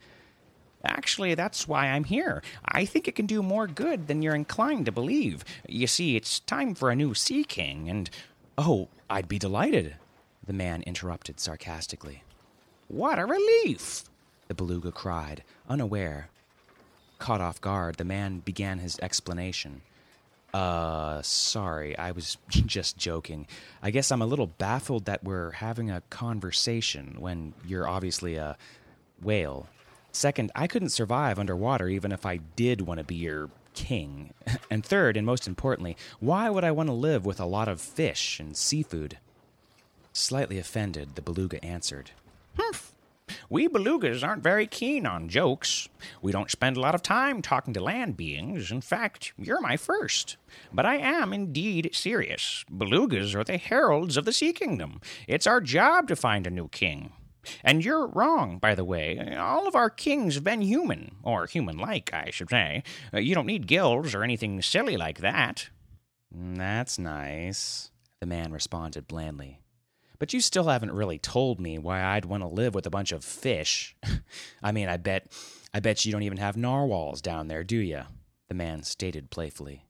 Actually, 0.83 1.35
that's 1.35 1.67
why 1.67 1.87
I'm 1.87 2.03
here. 2.03 2.43
I 2.65 2.83
think 2.83 3.07
it 3.07 3.15
can 3.15 3.25
do 3.25 3.41
more 3.41 3.67
good 3.67 4.07
than 4.07 4.21
you're 4.21 4.35
inclined 4.35 4.85
to 4.87 4.91
believe. 4.91 5.45
You 5.67 5.87
see, 5.87 6.15
it's 6.17 6.39
time 6.41 6.75
for 6.75 6.89
a 6.89 6.95
new 6.95 7.13
Sea 7.13 7.43
King, 7.43 7.89
and. 7.89 8.09
Oh, 8.57 8.89
I'd 9.09 9.29
be 9.29 9.39
delighted, 9.39 9.95
the 10.45 10.53
man 10.53 10.81
interrupted 10.83 11.39
sarcastically. 11.39 12.23
What 12.89 13.17
a 13.17 13.25
relief! 13.25 14.03
The 14.47 14.55
beluga 14.55 14.91
cried, 14.91 15.43
unaware. 15.69 16.29
Caught 17.21 17.41
off 17.41 17.61
guard, 17.61 17.97
the 17.97 18.03
man 18.03 18.39
began 18.39 18.79
his 18.79 18.97
explanation. 18.97 19.83
Uh, 20.55 21.21
sorry, 21.21 21.95
I 21.95 22.09
was 22.09 22.39
just 22.49 22.97
joking. 22.97 23.45
I 23.83 23.91
guess 23.91 24.11
I'm 24.11 24.23
a 24.23 24.25
little 24.25 24.47
baffled 24.47 25.05
that 25.05 25.23
we're 25.23 25.51
having 25.51 25.91
a 25.91 26.01
conversation 26.09 27.17
when 27.19 27.53
you're 27.63 27.87
obviously 27.87 28.37
a 28.37 28.57
whale. 29.21 29.67
Second, 30.11 30.51
I 30.55 30.65
couldn't 30.65 30.89
survive 30.89 31.37
underwater 31.37 31.87
even 31.87 32.11
if 32.11 32.25
I 32.25 32.37
did 32.37 32.81
want 32.81 32.97
to 32.97 33.03
be 33.03 33.15
your 33.15 33.51
king. 33.75 34.33
And 34.71 34.83
third, 34.83 35.15
and 35.15 35.25
most 35.25 35.47
importantly, 35.47 35.97
why 36.19 36.49
would 36.49 36.63
I 36.63 36.71
want 36.71 36.87
to 36.87 36.93
live 36.93 37.23
with 37.23 37.39
a 37.39 37.45
lot 37.45 37.67
of 37.67 37.79
fish 37.79 38.39
and 38.39 38.57
seafood? 38.57 39.19
Slightly 40.11 40.57
offended, 40.57 41.13
the 41.13 41.21
beluga 41.21 41.63
answered. 41.63 42.11
Humph. 42.57 42.90
We 43.49 43.67
belugas 43.67 44.25
aren't 44.25 44.43
very 44.43 44.67
keen 44.67 45.05
on 45.05 45.29
jokes. 45.29 45.89
We 46.21 46.31
don't 46.31 46.51
spend 46.51 46.77
a 46.77 46.79
lot 46.79 46.95
of 46.95 47.01
time 47.01 47.41
talking 47.41 47.73
to 47.73 47.83
land 47.83 48.17
beings. 48.17 48.71
In 48.71 48.81
fact, 48.81 49.33
you're 49.37 49.61
my 49.61 49.77
first. 49.77 50.37
But 50.71 50.85
I 50.85 50.97
am 50.97 51.33
indeed 51.33 51.89
serious. 51.93 52.65
Belugas 52.71 53.35
are 53.35 53.43
the 53.43 53.57
heralds 53.57 54.17
of 54.17 54.25
the 54.25 54.33
Sea 54.33 54.53
Kingdom. 54.53 55.01
It's 55.27 55.47
our 55.47 55.61
job 55.61 56.07
to 56.07 56.15
find 56.15 56.47
a 56.47 56.51
new 56.51 56.67
king. 56.69 57.11
And 57.63 57.83
you're 57.83 58.07
wrong, 58.07 58.59
by 58.59 58.75
the 58.75 58.85
way. 58.85 59.35
All 59.35 59.67
of 59.67 59.75
our 59.75 59.89
kings 59.89 60.35
have 60.35 60.43
been 60.43 60.61
human, 60.61 61.15
or 61.23 61.47
human 61.47 61.77
like, 61.77 62.13
I 62.13 62.29
should 62.29 62.49
say. 62.49 62.83
Uh, 63.13 63.19
you 63.19 63.33
don't 63.33 63.47
need 63.47 63.67
gills 63.67 64.13
or 64.13 64.23
anything 64.23 64.61
silly 64.61 64.97
like 64.97 65.19
that. 65.21 65.69
That's 66.31 66.99
nice, 66.99 67.91
the 68.19 68.27
man 68.27 68.51
responded 68.51 69.07
blandly. 69.07 69.60
But 70.21 70.33
you 70.33 70.39
still 70.39 70.65
haven't 70.65 70.91
really 70.91 71.17
told 71.17 71.59
me 71.59 71.79
why 71.79 72.03
I'd 72.03 72.25
want 72.25 72.43
to 72.43 72.47
live 72.47 72.75
with 72.75 72.85
a 72.85 72.91
bunch 72.91 73.11
of 73.11 73.25
fish. 73.25 73.95
I 74.61 74.71
mean, 74.71 74.87
I 74.87 74.97
bet 74.97 75.31
I 75.73 75.79
bet 75.79 76.05
you 76.05 76.11
don't 76.11 76.21
even 76.21 76.37
have 76.37 76.55
narwhals 76.55 77.23
down 77.23 77.47
there, 77.47 77.63
do 77.63 77.77
you? 77.77 78.03
The 78.47 78.53
man 78.53 78.83
stated 78.83 79.31
playfully. 79.31 79.87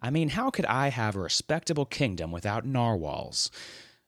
I 0.00 0.10
mean, 0.10 0.28
how 0.28 0.50
could 0.50 0.66
I 0.66 0.90
have 0.90 1.16
a 1.16 1.20
respectable 1.20 1.84
kingdom 1.84 2.30
without 2.30 2.64
narwhals? 2.64 3.50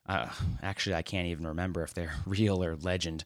Uh, 0.07 0.29
actually, 0.63 0.95
I 0.95 1.03
can't 1.03 1.27
even 1.27 1.45
remember 1.45 1.83
if 1.83 1.93
they're 1.93 2.15
real 2.25 2.63
or 2.63 2.77
legend. 2.77 3.25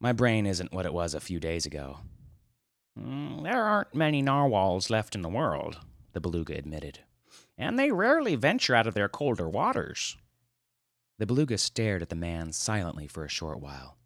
My 0.00 0.14
brain 0.14 0.46
isn't 0.46 0.72
what 0.72 0.86
it 0.86 0.94
was 0.94 1.12
a 1.12 1.20
few 1.20 1.40
days 1.40 1.66
ago. 1.66 1.98
Mm, 2.98 3.42
there 3.42 3.64
aren't 3.64 3.94
many 3.94 4.22
narwhals 4.22 4.88
left 4.88 5.14
in 5.14 5.20
the 5.20 5.28
world, 5.28 5.76
the 6.14 6.22
beluga 6.22 6.56
admitted, 6.56 7.00
and 7.58 7.78
they 7.78 7.92
rarely 7.92 8.34
venture 8.34 8.74
out 8.74 8.86
of 8.86 8.94
their 8.94 9.10
colder 9.10 9.46
waters. 9.46 10.16
The 11.18 11.26
beluga 11.26 11.58
stared 11.58 12.02
at 12.02 12.08
the 12.08 12.16
man 12.16 12.52
silently 12.52 13.06
for 13.06 13.24
a 13.24 13.28
short 13.28 13.60
while. 13.60 13.96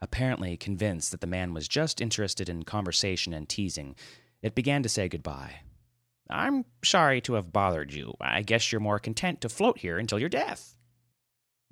Apparently 0.00 0.56
convinced 0.56 1.10
that 1.10 1.20
the 1.20 1.26
man 1.26 1.52
was 1.52 1.68
just 1.68 2.00
interested 2.00 2.48
in 2.48 2.62
conversation 2.62 3.34
and 3.34 3.48
teasing, 3.48 3.94
it 4.40 4.54
began 4.54 4.82
to 4.82 4.88
say 4.88 5.08
goodbye. 5.08 5.60
I'm 6.30 6.64
sorry 6.84 7.20
to 7.22 7.34
have 7.34 7.52
bothered 7.52 7.92
you. 7.92 8.14
I 8.20 8.42
guess 8.42 8.70
you're 8.70 8.80
more 8.80 8.98
content 8.98 9.40
to 9.40 9.48
float 9.48 9.78
here 9.78 9.98
until 9.98 10.18
your 10.18 10.28
death. 10.28 10.76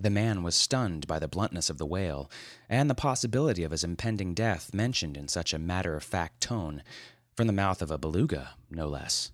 The 0.01 0.11
man 0.11 0.43
was 0.43 0.55
stunned 0.55 1.07
by 1.07 1.19
the 1.19 1.29
bluntness 1.29 1.71
of 1.71 1.79
the 1.79 1.87
whale 1.87 2.31
and 2.69 2.89
the 2.89 2.95
possibility 2.95 3.65
of 3.65 3.71
his 3.71 3.83
impending 3.83 4.35
death 4.35 4.75
mentioned 4.75 5.17
in 5.17 5.27
such 5.29 5.53
a 5.53 5.59
matter 5.59 5.97
of 5.97 6.05
fact 6.05 6.41
tone, 6.41 6.83
from 7.37 7.47
the 7.47 7.53
mouth 7.53 7.83
of 7.83 7.91
a 7.91 7.99
beluga, 7.99 8.51
no 8.71 8.89
less. 8.89 9.33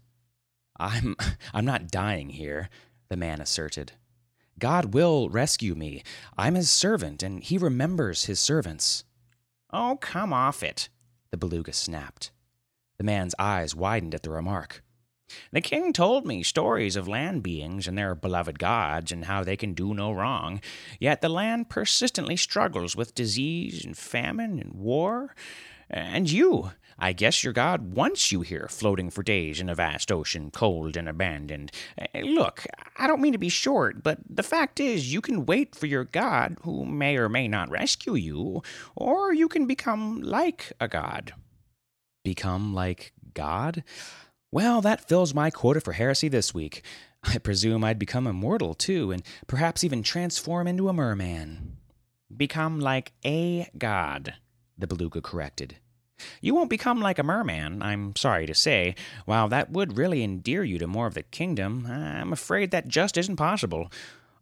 I'm 0.79 1.17
I'm 1.55 1.65
not 1.65 1.91
dying 1.91 2.31
here, 2.31 2.69
the 3.09 3.17
man 3.17 3.41
asserted. 3.41 3.93
God 4.59 4.95
will 4.95 5.29
rescue 5.29 5.75
me. 5.75 6.03
I'm 6.37 6.55
his 6.55 6.71
servant, 6.71 7.23
and 7.23 7.43
he 7.43 7.59
remembers 7.59 8.25
his 8.25 8.41
servants. 8.41 9.05
Oh, 9.73 9.99
come 10.01 10.33
off 10.33 10.63
it, 10.63 10.89
the 11.31 11.37
beluga 11.37 11.73
snapped. 11.73 12.31
The 12.99 13.05
man's 13.05 13.35
eyes 13.39 13.75
widened 13.75 14.15
at 14.15 14.23
the 14.23 14.31
remark. 14.31 14.83
The 15.53 15.61
king 15.61 15.93
told 15.93 16.27
me 16.27 16.43
stories 16.43 16.97
of 16.97 17.09
land 17.09 17.43
beings 17.43 17.89
and 17.89 17.97
their 17.97 18.15
beloved 18.15 18.59
gods 18.59 19.11
and 19.11 19.25
how 19.25 19.43
they 19.43 19.57
can 19.57 19.75
do 19.75 19.95
no 19.95 20.13
wrong, 20.13 20.61
yet 21.01 21.23
the 21.23 21.29
land 21.29 21.71
persistently 21.71 22.37
struggles 22.37 22.95
with 22.95 23.15
disease 23.15 23.85
and 23.85 23.97
famine 23.97 24.61
and 24.61 24.75
war. 24.75 25.35
And 25.91 26.31
you, 26.31 26.73
I 26.99 27.13
guess 27.13 27.43
your 27.43 27.53
God 27.53 27.95
wants 27.97 28.31
you 28.31 28.43
here, 28.43 28.67
floating 28.71 29.11
for 29.11 29.23
days 29.23 29.61
in 29.61 29.69
a 29.69 29.75
vast 29.75 30.13
ocean, 30.13 30.51
cold 30.51 30.97
and 30.97 31.09
abandoned. 31.09 31.73
Eh, 31.99 32.23
look, 32.23 32.65
I 32.97 33.07
don't 33.07 33.21
mean 33.21 33.33
to 33.33 33.39
be 33.39 33.49
short, 33.49 34.03
but 34.03 34.19
the 34.29 34.43
fact 34.43 34.81
is, 34.81 35.13
you 35.13 35.21
can 35.21 35.47
wait 35.47 35.75
for 35.75 35.87
your 35.87 36.05
God, 36.05 36.57
who 36.63 36.85
may 36.85 37.17
or 37.17 37.29
may 37.29 37.49
not 37.49 37.71
rescue 37.71 38.15
you, 38.15 38.63
or 38.95 39.33
you 39.33 39.49
can 39.49 39.67
become 39.67 40.23
like 40.23 40.73
a 40.81 40.89
God. 40.89 41.33
Become 42.23 42.75
like 42.75 43.13
God? 43.35 43.85
Well, 44.51 44.81
that 44.81 45.09
fills 45.09 45.35
my 45.35 45.51
quota 45.51 45.81
for 45.81 45.93
heresy 45.93 46.29
this 46.29 46.55
week. 46.55 46.83
I 47.23 47.39
presume 47.39 47.83
I'd 47.83 47.99
become 47.99 48.27
immortal, 48.27 48.75
too, 48.75 49.11
and 49.11 49.23
perhaps 49.47 49.83
even 49.83 50.03
transform 50.03 50.67
into 50.67 50.89
a 50.89 50.93
merman. 50.93 51.77
Become 52.35 52.81
like 52.81 53.13
a 53.25 53.69
god, 53.77 54.35
the 54.79 54.87
beluga 54.87 55.21
corrected. 55.21 55.77
You 56.41 56.55
won't 56.55 56.71
become 56.71 57.01
like 57.01 57.19
a 57.19 57.23
merman, 57.23 57.83
I'm 57.83 58.15
sorry 58.17 58.47
to 58.47 58.55
say. 58.55 58.95
While 59.25 59.49
that 59.49 59.71
would 59.71 59.97
really 59.97 60.23
endear 60.23 60.63
you 60.63 60.79
to 60.79 60.87
more 60.87 61.07
of 61.07 61.15
the 61.15 61.23
kingdom, 61.23 61.87
I'm 61.87 62.33
afraid 62.33 62.71
that 62.71 62.89
just 62.89 63.17
isn't 63.17 63.37
possible. 63.37 63.91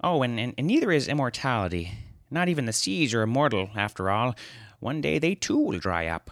Oh, 0.02 0.23
and, 0.23 0.38
and, 0.38 0.55
and 0.59 0.67
neither 0.67 0.91
is 0.91 1.09
immortality. 1.09 1.93
Not 2.31 2.49
even 2.49 2.64
the 2.64 2.73
seas 2.73 3.14
are 3.14 3.23
immortal, 3.23 3.71
after 3.76 4.11
all. 4.11 4.35
One 4.81 5.00
day 5.00 5.19
they 5.19 5.35
too 5.35 5.59
will 5.59 5.79
dry 5.79 6.07
up. 6.07 6.31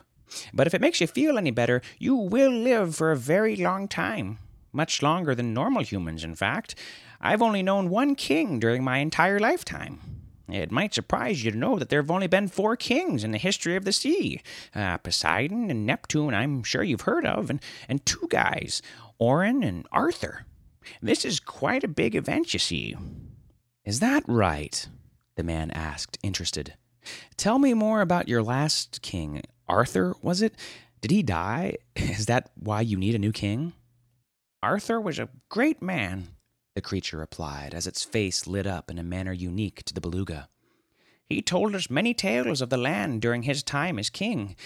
But 0.52 0.66
if 0.66 0.74
it 0.74 0.80
makes 0.80 1.00
you 1.00 1.06
feel 1.06 1.38
any 1.38 1.50
better, 1.50 1.82
you 1.98 2.16
will 2.16 2.52
live 2.52 2.96
for 2.96 3.12
a 3.12 3.16
very 3.16 3.56
long 3.56 3.88
time. 3.88 4.38
Much 4.72 5.02
longer 5.02 5.34
than 5.34 5.54
normal 5.54 5.82
humans, 5.82 6.24
in 6.24 6.34
fact. 6.34 6.74
I've 7.20 7.42
only 7.42 7.62
known 7.62 7.90
one 7.90 8.14
king 8.14 8.58
during 8.58 8.82
my 8.82 8.98
entire 8.98 9.38
lifetime. 9.38 10.19
It 10.52 10.70
might 10.70 10.94
surprise 10.94 11.44
you 11.44 11.50
to 11.50 11.56
know 11.56 11.78
that 11.78 11.88
there 11.88 12.00
have 12.00 12.10
only 12.10 12.26
been 12.26 12.48
four 12.48 12.76
kings 12.76 13.24
in 13.24 13.30
the 13.30 13.38
history 13.38 13.76
of 13.76 13.84
the 13.84 13.92
sea 13.92 14.40
uh, 14.74 14.98
Poseidon 14.98 15.70
and 15.70 15.86
Neptune, 15.86 16.34
I'm 16.34 16.62
sure 16.62 16.82
you've 16.82 17.02
heard 17.02 17.26
of, 17.26 17.50
and, 17.50 17.60
and 17.88 18.04
two 18.04 18.26
guys, 18.28 18.82
Orin 19.18 19.62
and 19.62 19.86
Arthur. 19.92 20.46
This 21.02 21.24
is 21.24 21.40
quite 21.40 21.84
a 21.84 21.88
big 21.88 22.14
event, 22.14 22.52
you 22.52 22.58
see. 22.58 22.96
Is 23.84 24.00
that 24.00 24.24
right? 24.26 24.86
The 25.36 25.42
man 25.42 25.70
asked, 25.70 26.18
interested. 26.22 26.74
Tell 27.36 27.58
me 27.58 27.74
more 27.74 28.00
about 28.00 28.28
your 28.28 28.42
last 28.42 29.02
king. 29.02 29.42
Arthur, 29.68 30.14
was 30.22 30.42
it? 30.42 30.54
Did 31.00 31.10
he 31.10 31.22
die? 31.22 31.76
Is 31.96 32.26
that 32.26 32.50
why 32.56 32.82
you 32.82 32.96
need 32.96 33.14
a 33.14 33.18
new 33.18 33.32
king? 33.32 33.72
Arthur 34.62 35.00
was 35.00 35.18
a 35.18 35.30
great 35.48 35.80
man, 35.80 36.28
the 36.74 36.80
creature 36.80 37.18
replied 37.18 37.74
as 37.74 37.86
its 37.86 38.04
face 38.04 38.46
lit 38.46 38.66
up 38.66 38.90
in 38.90 38.98
a 38.98 39.02
manner 39.02 39.32
unique 39.32 39.82
to 39.84 39.94
the 39.94 40.00
beluga. 40.00 40.48
He 41.26 41.42
told 41.42 41.74
us 41.74 41.90
many 41.90 42.14
tales 42.14 42.60
of 42.60 42.70
the 42.70 42.76
land 42.76 43.22
during 43.22 43.44
his 43.44 43.62
time 43.62 43.98
as 43.98 44.10
king. 44.10 44.56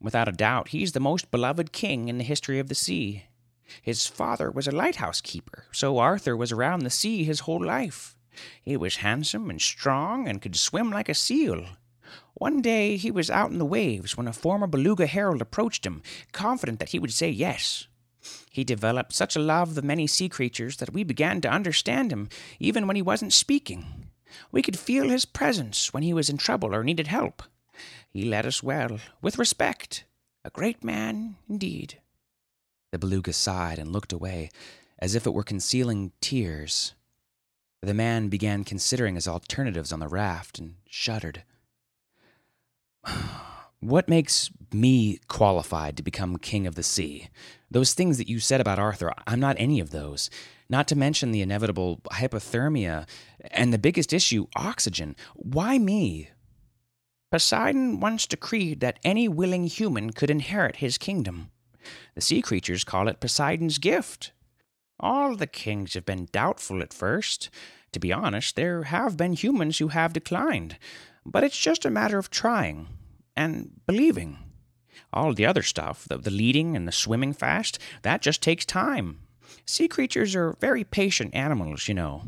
Without 0.00 0.28
a 0.28 0.32
doubt, 0.32 0.68
he's 0.68 0.92
the 0.92 1.00
most 1.00 1.30
beloved 1.30 1.72
king 1.72 2.08
in 2.08 2.18
the 2.18 2.24
history 2.24 2.58
of 2.58 2.68
the 2.68 2.74
sea. 2.74 3.24
His 3.82 4.06
father 4.06 4.50
was 4.50 4.66
a 4.66 4.72
lighthouse 4.72 5.20
keeper, 5.20 5.66
so 5.72 5.98
Arthur 5.98 6.36
was 6.36 6.52
around 6.52 6.80
the 6.80 6.90
sea 6.90 7.24
his 7.24 7.40
whole 7.40 7.64
life. 7.64 8.16
He 8.62 8.76
was 8.76 8.96
handsome 8.96 9.50
and 9.50 9.60
strong 9.60 10.28
and 10.28 10.42
could 10.42 10.56
swim 10.56 10.90
like 10.90 11.08
a 11.08 11.14
seal. 11.14 11.66
One 12.34 12.60
day 12.60 12.96
he 12.96 13.10
was 13.10 13.30
out 13.30 13.50
in 13.50 13.58
the 13.58 13.64
waves 13.64 14.16
when 14.16 14.28
a 14.28 14.32
former 14.32 14.66
beluga 14.66 15.06
herald 15.06 15.40
approached 15.40 15.86
him, 15.86 16.02
confident 16.32 16.78
that 16.78 16.90
he 16.90 16.98
would 16.98 17.12
say 17.12 17.30
yes. 17.30 17.86
He 18.50 18.64
developed 18.64 19.12
such 19.12 19.36
a 19.36 19.40
love 19.40 19.70
of 19.70 19.74
the 19.74 19.82
many 19.82 20.06
sea 20.06 20.28
creatures 20.28 20.76
that 20.78 20.92
we 20.92 21.04
began 21.04 21.40
to 21.42 21.50
understand 21.50 22.12
him, 22.12 22.28
even 22.58 22.86
when 22.86 22.96
he 22.96 23.02
wasn't 23.02 23.32
speaking. 23.32 24.10
We 24.50 24.62
could 24.62 24.78
feel 24.78 25.08
his 25.08 25.24
presence 25.24 25.92
when 25.92 26.02
he 26.02 26.14
was 26.14 26.28
in 26.28 26.36
trouble 26.36 26.74
or 26.74 26.82
needed 26.82 27.06
help. 27.06 27.42
He 28.10 28.24
led 28.24 28.46
us 28.46 28.62
well, 28.62 28.98
with 29.20 29.38
respect. 29.38 30.04
A 30.44 30.50
great 30.50 30.84
man, 30.84 31.36
indeed. 31.48 32.00
The 32.92 32.98
beluga 32.98 33.32
sighed 33.32 33.78
and 33.78 33.90
looked 33.90 34.12
away, 34.12 34.50
as 34.98 35.14
if 35.14 35.26
it 35.26 35.34
were 35.34 35.42
concealing 35.42 36.12
tears. 36.20 36.94
The 37.82 37.94
man 37.94 38.28
began 38.28 38.64
considering 38.64 39.16
his 39.16 39.28
alternatives 39.28 39.92
on 39.92 40.00
the 40.00 40.08
raft 40.08 40.58
and 40.58 40.76
shuddered. 40.88 41.42
what 43.80 44.08
makes 44.08 44.50
me 44.72 45.18
qualified 45.28 45.96
to 45.96 46.02
become 46.02 46.38
king 46.38 46.66
of 46.66 46.76
the 46.76 46.82
sea? 46.82 47.28
Those 47.74 47.92
things 47.92 48.18
that 48.18 48.28
you 48.28 48.38
said 48.38 48.60
about 48.60 48.78
Arthur, 48.78 49.12
I'm 49.26 49.40
not 49.40 49.56
any 49.58 49.80
of 49.80 49.90
those. 49.90 50.30
Not 50.68 50.86
to 50.88 50.96
mention 50.96 51.32
the 51.32 51.42
inevitable 51.42 52.00
hypothermia 52.12 53.08
and 53.50 53.72
the 53.72 53.78
biggest 53.78 54.12
issue, 54.12 54.46
oxygen. 54.54 55.16
Why 55.34 55.78
me? 55.78 56.30
Poseidon 57.32 57.98
once 57.98 58.28
decreed 58.28 58.78
that 58.78 59.00
any 59.02 59.26
willing 59.26 59.64
human 59.64 60.12
could 60.12 60.30
inherit 60.30 60.76
his 60.76 60.98
kingdom. 60.98 61.50
The 62.14 62.20
sea 62.20 62.42
creatures 62.42 62.84
call 62.84 63.08
it 63.08 63.18
Poseidon's 63.18 63.78
gift. 63.78 64.30
All 65.00 65.34
the 65.34 65.48
kings 65.48 65.94
have 65.94 66.06
been 66.06 66.28
doubtful 66.30 66.80
at 66.80 66.94
first. 66.94 67.50
To 67.90 67.98
be 67.98 68.12
honest, 68.12 68.54
there 68.54 68.84
have 68.84 69.16
been 69.16 69.32
humans 69.32 69.78
who 69.78 69.88
have 69.88 70.12
declined, 70.12 70.78
but 71.26 71.42
it's 71.42 71.58
just 71.58 71.84
a 71.84 71.90
matter 71.90 72.18
of 72.18 72.30
trying 72.30 72.86
and 73.34 73.80
believing. 73.84 74.43
All 75.12 75.34
the 75.34 75.46
other 75.46 75.62
stuff, 75.62 76.06
the, 76.08 76.18
the 76.18 76.30
leading 76.30 76.76
and 76.76 76.86
the 76.86 76.92
swimming 76.92 77.32
fast, 77.32 77.78
that 78.02 78.22
just 78.22 78.42
takes 78.42 78.64
time. 78.64 79.20
Sea 79.66 79.88
creatures 79.88 80.34
are 80.34 80.56
very 80.60 80.84
patient 80.84 81.34
animals, 81.34 81.88
you 81.88 81.94
know. 81.94 82.24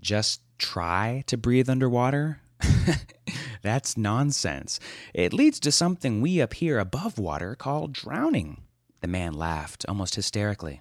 Just 0.00 0.40
try 0.58 1.24
to 1.26 1.36
breathe 1.36 1.68
underwater? 1.68 2.40
That's 3.62 3.96
nonsense. 3.96 4.80
It 5.14 5.32
leads 5.32 5.60
to 5.60 5.72
something 5.72 6.20
we 6.20 6.40
up 6.40 6.54
here 6.54 6.78
above 6.78 7.18
water 7.18 7.54
call 7.54 7.88
drowning. 7.88 8.62
The 9.00 9.08
man 9.08 9.34
laughed, 9.34 9.84
almost 9.88 10.14
hysterically. 10.14 10.80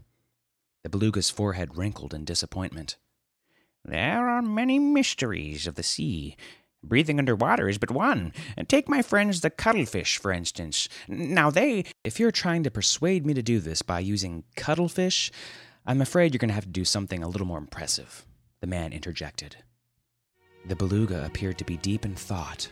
The 0.84 0.90
beluga's 0.90 1.30
forehead 1.30 1.78
wrinkled 1.78 2.14
in 2.14 2.26
disappointment. 2.26 2.98
There 3.84 4.28
are 4.28 4.42
many 4.42 4.80
mysteries 4.80 5.68
of 5.68 5.76
the 5.76 5.84
sea. 5.84 6.36
Breathing 6.88 7.20
underwater 7.20 7.68
is 7.68 7.78
but 7.78 7.92
one. 7.92 8.34
Take 8.68 8.88
my 8.88 9.02
friends 9.02 9.42
the 9.42 9.50
cuttlefish, 9.50 10.18
for 10.18 10.32
instance. 10.32 10.88
Now 11.08 11.50
they. 11.52 11.86
If 12.04 12.20
you're 12.20 12.32
trying 12.32 12.64
to 12.64 12.72
persuade 12.72 13.26
me 13.26 13.34
to 13.34 13.42
do 13.42 13.60
this 13.60 13.82
by 13.82 14.00
using 14.00 14.44
cuttlefish, 14.56 15.32
I'm 15.86 16.02
afraid 16.02 16.34
you're 16.34 16.40
going 16.40 16.50
to 16.50 16.56
have 16.56 16.66
to 16.66 16.70
do 16.70 16.86
something 16.86 17.24
a 17.24 17.28
little 17.28 17.48
more 17.48 17.58
impressive, 17.58 18.26
the 18.62 18.68
man 18.68 18.94
interjected. 18.94 19.58
The 20.66 20.76
beluga 20.76 21.26
appeared 21.26 21.58
to 21.60 21.66
be 21.66 21.78
deep 21.78 22.06
in 22.06 22.16
thought. 22.16 22.70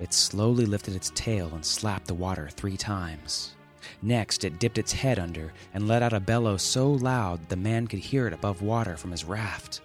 It 0.00 0.12
slowly 0.12 0.64
lifted 0.66 0.94
its 0.94 1.12
tail 1.14 1.50
and 1.54 1.64
slapped 1.64 2.06
the 2.06 2.14
water 2.14 2.48
three 2.48 2.76
times. 2.76 3.54
Next, 4.02 4.44
it 4.44 4.58
dipped 4.58 4.78
its 4.78 4.92
head 4.92 5.18
under 5.18 5.52
and 5.74 5.86
let 5.86 6.02
out 6.02 6.12
a 6.12 6.20
bellow 6.20 6.56
so 6.56 6.90
loud 6.90 7.48
the 7.48 7.56
man 7.56 7.86
could 7.86 8.00
hear 8.00 8.26
it 8.26 8.32
above 8.32 8.62
water 8.62 8.96
from 8.96 9.10
his 9.10 9.24
raft. 9.24 9.80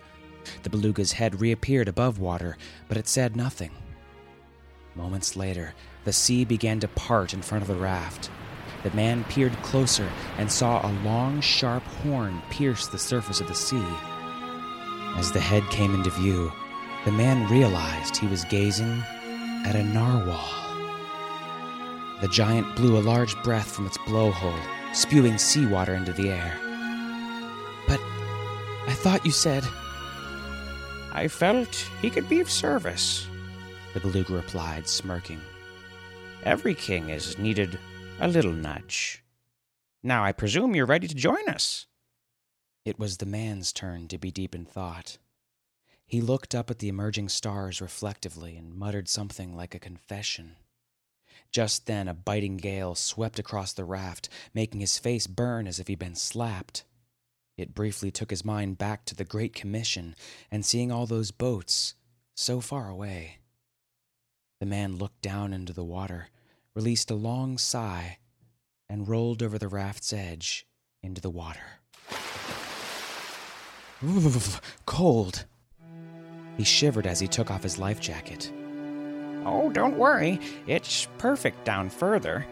The 0.64 0.70
beluga's 0.70 1.14
head 1.14 1.42
reappeared 1.42 1.88
above 1.88 2.20
water, 2.20 2.58
but 2.88 2.98
it 2.98 3.08
said 3.08 3.36
nothing. 3.36 3.72
Moments 4.96 5.36
later, 5.36 5.74
the 6.06 6.14
sea 6.14 6.46
began 6.46 6.80
to 6.82 6.88
part 6.88 7.34
in 7.34 7.42
front 7.42 7.62
of 7.62 7.68
the 7.68 7.76
raft. 7.76 8.30
The 8.84 8.92
man 8.92 9.24
peered 9.26 9.54
closer 9.64 10.10
and 10.38 10.52
saw 10.52 10.86
a 10.86 10.92
long, 11.04 11.42
sharp 11.42 11.84
horn 11.84 12.42
pierce 12.50 12.88
the 12.88 13.00
surface 13.00 13.40
of 13.40 13.48
the 13.48 13.56
sea. 13.56 13.86
As 15.16 15.32
the 15.32 15.40
head 15.40 15.64
came 15.70 15.94
into 15.94 16.10
view, 16.10 16.52
the 17.06 17.12
man 17.12 17.50
realized 17.50 18.18
he 18.18 18.28
was 18.28 18.44
gazing 18.46 19.04
at 19.66 19.76
a 19.76 19.84
narwhal. 19.84 20.64
The 22.22 22.28
giant 22.28 22.76
blew 22.76 22.98
a 22.98 23.04
large 23.04 23.36
breath 23.44 23.72
from 23.72 23.86
its 23.86 23.98
blowhole, 24.00 24.60
spewing 24.94 25.38
seawater 25.38 25.96
into 25.96 26.14
the 26.14 26.30
air. 26.30 26.58
But 27.88 28.00
I 28.88 28.94
thought 28.94 29.26
you 29.26 29.32
said. 29.32 29.64
I 31.16 31.28
felt 31.28 31.76
he 32.02 32.10
could 32.10 32.28
be 32.28 32.40
of 32.40 32.50
service, 32.50 33.28
the 33.94 34.00
beluga 34.00 34.34
replied, 34.34 34.88
smirking. 34.88 35.40
Every 36.44 36.74
king 36.74 37.10
is 37.10 37.38
needed 37.38 37.78
a 38.20 38.28
little 38.28 38.52
nudge. 38.52 39.24
Now 40.02 40.24
I 40.24 40.32
presume 40.32 40.76
you're 40.76 40.88
ready 40.88 41.08
to 41.08 41.14
join 41.14 41.48
us. 41.48 41.86
It 42.84 42.98
was 42.98 43.18
the 43.18 43.28
man's 43.28 43.72
turn 43.72 44.08
to 44.08 44.18
be 44.18 44.32
deep 44.32 44.56
in 44.56 44.66
thought. 44.66 45.20
He 46.08 46.20
looked 46.20 46.56
up 46.56 46.72
at 46.72 46.80
the 46.80 46.90
emerging 46.90 47.30
stars 47.30 47.80
reflectively 47.80 48.58
and 48.58 48.74
muttered 48.74 49.08
something 49.08 49.56
like 49.56 49.76
a 49.76 49.80
confession. 49.80 50.56
Just 51.52 51.86
then, 51.86 52.08
a 52.08 52.16
biting 52.16 52.58
gale 52.58 52.96
swept 52.96 53.38
across 53.38 53.72
the 53.72 53.86
raft, 53.86 54.30
making 54.52 54.80
his 54.80 54.98
face 54.98 55.28
burn 55.28 55.68
as 55.68 55.80
if 55.80 55.88
he'd 55.88 56.00
been 56.00 56.16
slapped. 56.16 56.84
It 57.58 57.76
briefly 57.76 58.10
took 58.10 58.32
his 58.32 58.44
mind 58.44 58.78
back 58.78 59.06
to 59.06 59.16
the 59.16 59.24
Great 59.24 59.54
Commission 59.54 60.16
and 60.52 60.66
seeing 60.66 60.92
all 60.92 61.06
those 61.06 61.32
boats 61.32 61.94
so 62.36 62.60
far 62.60 62.90
away. 62.90 63.38
The 64.60 64.66
man 64.66 64.96
looked 64.96 65.22
down 65.22 65.54
into 65.54 65.74
the 65.74 65.84
water, 65.84 66.30
released 66.74 67.12
a 67.12 67.16
long 67.16 67.58
sigh, 67.58 68.18
and 68.90 69.08
rolled 69.08 69.44
over 69.44 69.58
the 69.58 69.68
raft's 69.68 70.12
edge 70.14 70.66
into 71.02 71.22
the 71.22 71.30
water. 71.30 71.80
Cold. 74.86 75.46
He 76.58 76.64
shivered 76.64 77.08
as 77.08 77.20
he 77.20 77.28
took 77.28 77.52
off 77.52 77.64
his 77.64 77.78
life 77.78 78.00
jacket. 78.00 78.52
Oh, 79.46 79.70
don't 79.72 79.98
worry. 79.98 80.40
It's 80.68 81.08
perfect 81.18 81.66
down 81.66 81.90
further. 81.90 82.46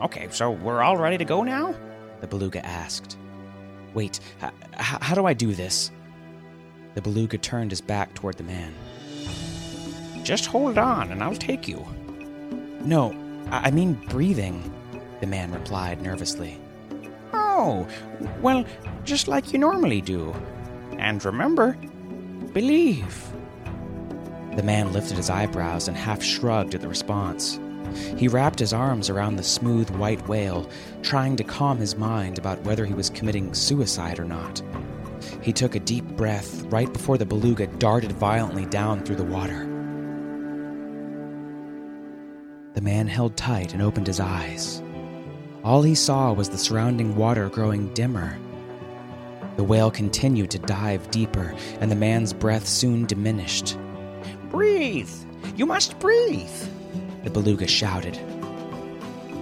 Okay, 0.00 0.28
so 0.30 0.50
we're 0.50 0.82
all 0.82 0.96
ready 0.96 1.18
to 1.18 1.24
go 1.24 1.42
now? 1.42 1.74
The 2.20 2.26
beluga 2.26 2.64
asked. 2.64 3.16
Wait, 3.94 4.20
h- 4.42 4.50
how 4.74 5.14
do 5.14 5.26
I 5.26 5.34
do 5.34 5.54
this? 5.54 5.90
The 6.94 7.02
beluga 7.02 7.38
turned 7.38 7.70
his 7.70 7.80
back 7.80 8.14
toward 8.14 8.36
the 8.36 8.44
man. 8.44 8.74
Just 10.22 10.46
hold 10.46 10.78
on 10.78 11.10
and 11.12 11.22
I'll 11.22 11.34
take 11.34 11.68
you. 11.68 11.86
No, 12.80 13.14
I 13.50 13.70
mean 13.70 13.94
breathing, 14.08 14.72
the 15.20 15.26
man 15.26 15.52
replied 15.52 16.02
nervously. 16.02 16.60
Oh, 17.32 17.86
well, 18.40 18.64
just 19.04 19.26
like 19.28 19.52
you 19.52 19.58
normally 19.58 20.00
do. 20.00 20.34
And 20.98 21.24
remember, 21.24 21.76
believe. 22.52 23.24
The 24.56 24.62
man 24.62 24.92
lifted 24.92 25.16
his 25.16 25.30
eyebrows 25.30 25.88
and 25.88 25.96
half 25.96 26.22
shrugged 26.22 26.74
at 26.74 26.80
the 26.80 26.88
response. 26.88 27.60
He 28.16 28.28
wrapped 28.28 28.58
his 28.58 28.72
arms 28.72 29.10
around 29.10 29.36
the 29.36 29.42
smooth 29.42 29.90
white 29.90 30.26
whale, 30.28 30.68
trying 31.02 31.36
to 31.36 31.44
calm 31.44 31.78
his 31.78 31.96
mind 31.96 32.38
about 32.38 32.62
whether 32.64 32.84
he 32.84 32.94
was 32.94 33.10
committing 33.10 33.54
suicide 33.54 34.18
or 34.18 34.24
not. 34.24 34.62
He 35.42 35.52
took 35.52 35.74
a 35.74 35.80
deep 35.80 36.04
breath 36.16 36.62
right 36.64 36.92
before 36.92 37.18
the 37.18 37.26
beluga 37.26 37.66
darted 37.66 38.12
violently 38.12 38.66
down 38.66 39.04
through 39.04 39.16
the 39.16 39.24
water. 39.24 39.64
The 42.74 42.80
man 42.80 43.08
held 43.08 43.36
tight 43.36 43.72
and 43.72 43.82
opened 43.82 44.06
his 44.06 44.20
eyes. 44.20 44.82
All 45.64 45.82
he 45.82 45.94
saw 45.94 46.32
was 46.32 46.48
the 46.48 46.58
surrounding 46.58 47.16
water 47.16 47.48
growing 47.48 47.92
dimmer. 47.94 48.38
The 49.56 49.64
whale 49.64 49.90
continued 49.90 50.52
to 50.52 50.60
dive 50.60 51.10
deeper, 51.10 51.54
and 51.80 51.90
the 51.90 51.96
man's 51.96 52.32
breath 52.32 52.66
soon 52.66 53.06
diminished. 53.06 53.76
Breathe! 54.50 55.10
You 55.56 55.66
must 55.66 55.98
breathe! 55.98 56.48
The 57.28 57.42
beluga 57.42 57.66
shouted. 57.66 58.14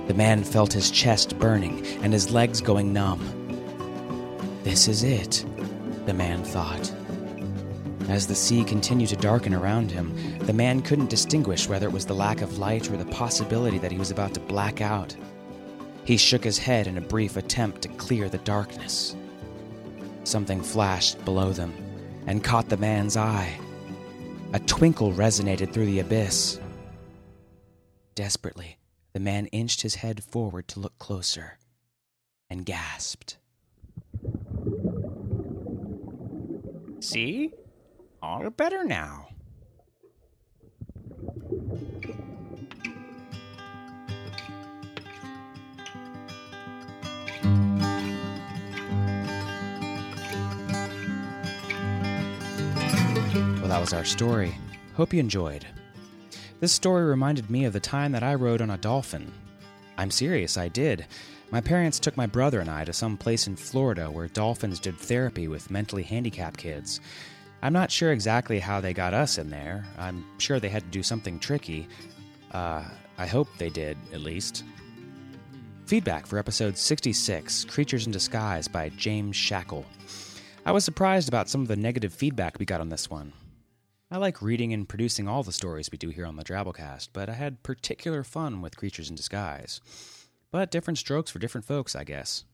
The 0.09 0.15
man 0.15 0.43
felt 0.43 0.73
his 0.73 0.91
chest 0.91 1.39
burning 1.39 1.87
and 2.03 2.13
his 2.13 2.33
legs 2.33 2.61
going 2.61 2.93
numb. 2.93 3.21
This 4.65 4.89
is 4.89 5.05
it, 5.05 5.47
the 6.05 6.13
man 6.13 6.43
thought. 6.43 6.93
As 8.09 8.27
the 8.27 8.35
sea 8.35 8.65
continued 8.65 9.11
to 9.11 9.17
darken 9.17 9.55
around 9.55 9.93
him, 9.93 10.13
the 10.39 10.53
man 10.53 10.83
couldn't 10.83 11.11
distinguish 11.11 11.69
whether 11.69 11.87
it 11.87 11.93
was 11.93 12.07
the 12.07 12.13
lack 12.13 12.41
of 12.41 12.59
light 12.59 12.91
or 12.91 12.97
the 12.97 13.05
possibility 13.05 13.79
that 13.79 13.93
he 13.93 13.99
was 13.99 14.11
about 14.11 14.35
to 14.35 14.41
black 14.41 14.81
out. 14.81 15.15
He 16.03 16.17
shook 16.17 16.43
his 16.43 16.59
head 16.59 16.89
in 16.89 16.99
a 16.99 17.01
brief 17.01 17.37
attempt 17.37 17.83
to 17.83 17.89
clear 17.91 18.29
the 18.29 18.39
darkness. 18.39 19.15
Something 20.25 20.61
flashed 20.61 21.25
below 21.25 21.53
them 21.53 21.73
and 22.27 22.43
caught 22.43 22.69
the 22.69 22.79
man's 22.79 23.17
eye. 23.17 23.57
A 24.55 24.59
twinkle 24.59 25.13
resonated 25.13 25.73
through 25.73 25.87
the 25.87 26.01
abyss. 26.01 26.59
Desperately, 28.17 28.79
the 29.13 29.21
man 29.21 29.45
inched 29.49 29.83
his 29.83 29.97
head 29.97 30.25
forward 30.25 30.69
to 30.69 30.81
look 30.81 30.99
closer 30.99 31.59
and 32.49 32.65
gasped. 32.65 33.37
See? 37.01 37.53
All 38.23 38.49
better 38.49 38.85
now. 38.85 39.29
Well, 53.61 53.69
that 53.69 53.79
was 53.79 53.93
our 53.93 54.07
story. 54.07 54.57
Hope 54.95 55.13
you 55.13 55.21
enjoyed. 55.21 55.67
This 56.59 56.73
story 56.73 57.05
reminded 57.05 57.51
me 57.51 57.67
of 57.67 57.75
the 57.75 57.81
time 57.81 58.13
that 58.13 58.23
I 58.23 58.35
rode 58.35 58.63
on 58.63 58.71
a 58.71 58.79
dolphin. 58.79 59.31
I'm 59.99 60.11
serious, 60.11 60.57
I 60.57 60.69
did. 60.69 61.07
My 61.51 61.61
parents 61.61 61.99
took 61.99 62.17
my 62.17 62.27
brother 62.27 62.61
and 62.61 62.71
I 62.71 62.85
to 62.85 62.95
some 62.95 63.19
place 63.19 63.47
in 63.47 63.57
Florida 63.57 64.11
where 64.11 64.27
dolphins 64.29 64.81
did 64.81 64.97
therapy 64.97 65.49
with 65.49 65.71
mentally 65.71 66.03
handicapped 66.03 66.59
kids. 66.59 67.01
I'm 67.63 67.75
not 67.75 67.91
sure 67.91 68.11
exactly 68.13 68.59
how 68.59 68.81
they 68.81 68.95
got 68.95 69.13
us 69.13 69.37
in 69.37 69.51
there. 69.51 69.85
I'm 69.99 70.25
sure 70.39 70.59
they 70.59 70.71
had 70.71 70.85
to 70.85 70.91
do 70.91 71.03
something 71.03 71.39
tricky. 71.39 71.89
Uh, 72.53 72.85
I 73.19 73.27
hope 73.27 73.49
they 73.59 73.71
did, 73.71 73.99
at 74.13 74.23
least. 74.23 74.65
Feedback 75.87 76.27
for 76.27 76.39
episode 76.39 76.79
66 76.79 77.67
Creatures 77.67 78.07
in 78.07 78.13
Disguise 78.13 78.67
by 78.67 78.89
James 78.91 79.37
Shackle. 79.37 79.85
I 80.65 80.73
was 80.73 80.85
surprised 80.85 81.29
about 81.29 81.49
some 81.49 81.61
of 81.61 81.69
the 81.69 81.77
negative 81.77 82.15
feedback 82.15 82.59
we 82.59 82.67
got 82.67 82.81
on 82.81 82.89
this 82.89 83.11
one. 83.11 83.33
I 84.09 84.19
like 84.19 84.41
reading 84.41 84.73
and 84.73 84.89
producing 84.89 85.27
all 85.27 85.43
the 85.43 85.51
stories 85.51 85.91
we 85.91 85.99
do 85.99 86.11
here 86.11 86.27
on 86.27 86.37
the 86.37 86.45
Drabblecast, 86.45 87.09
but 87.13 87.29
I 87.29 87.33
had 87.33 87.65
particular 87.65 88.23
fun 88.23 88.63
with 88.63 88.77
Creatures 88.77 89.11
in 89.11 89.17
Disguise. 89.17 89.81
But 90.53 90.71
different 90.71 90.99
strokes 90.99 91.33
for 91.33 91.41
different 91.41 91.65
folks, 91.65 91.97
I 91.97 92.05
guess. 92.05 92.45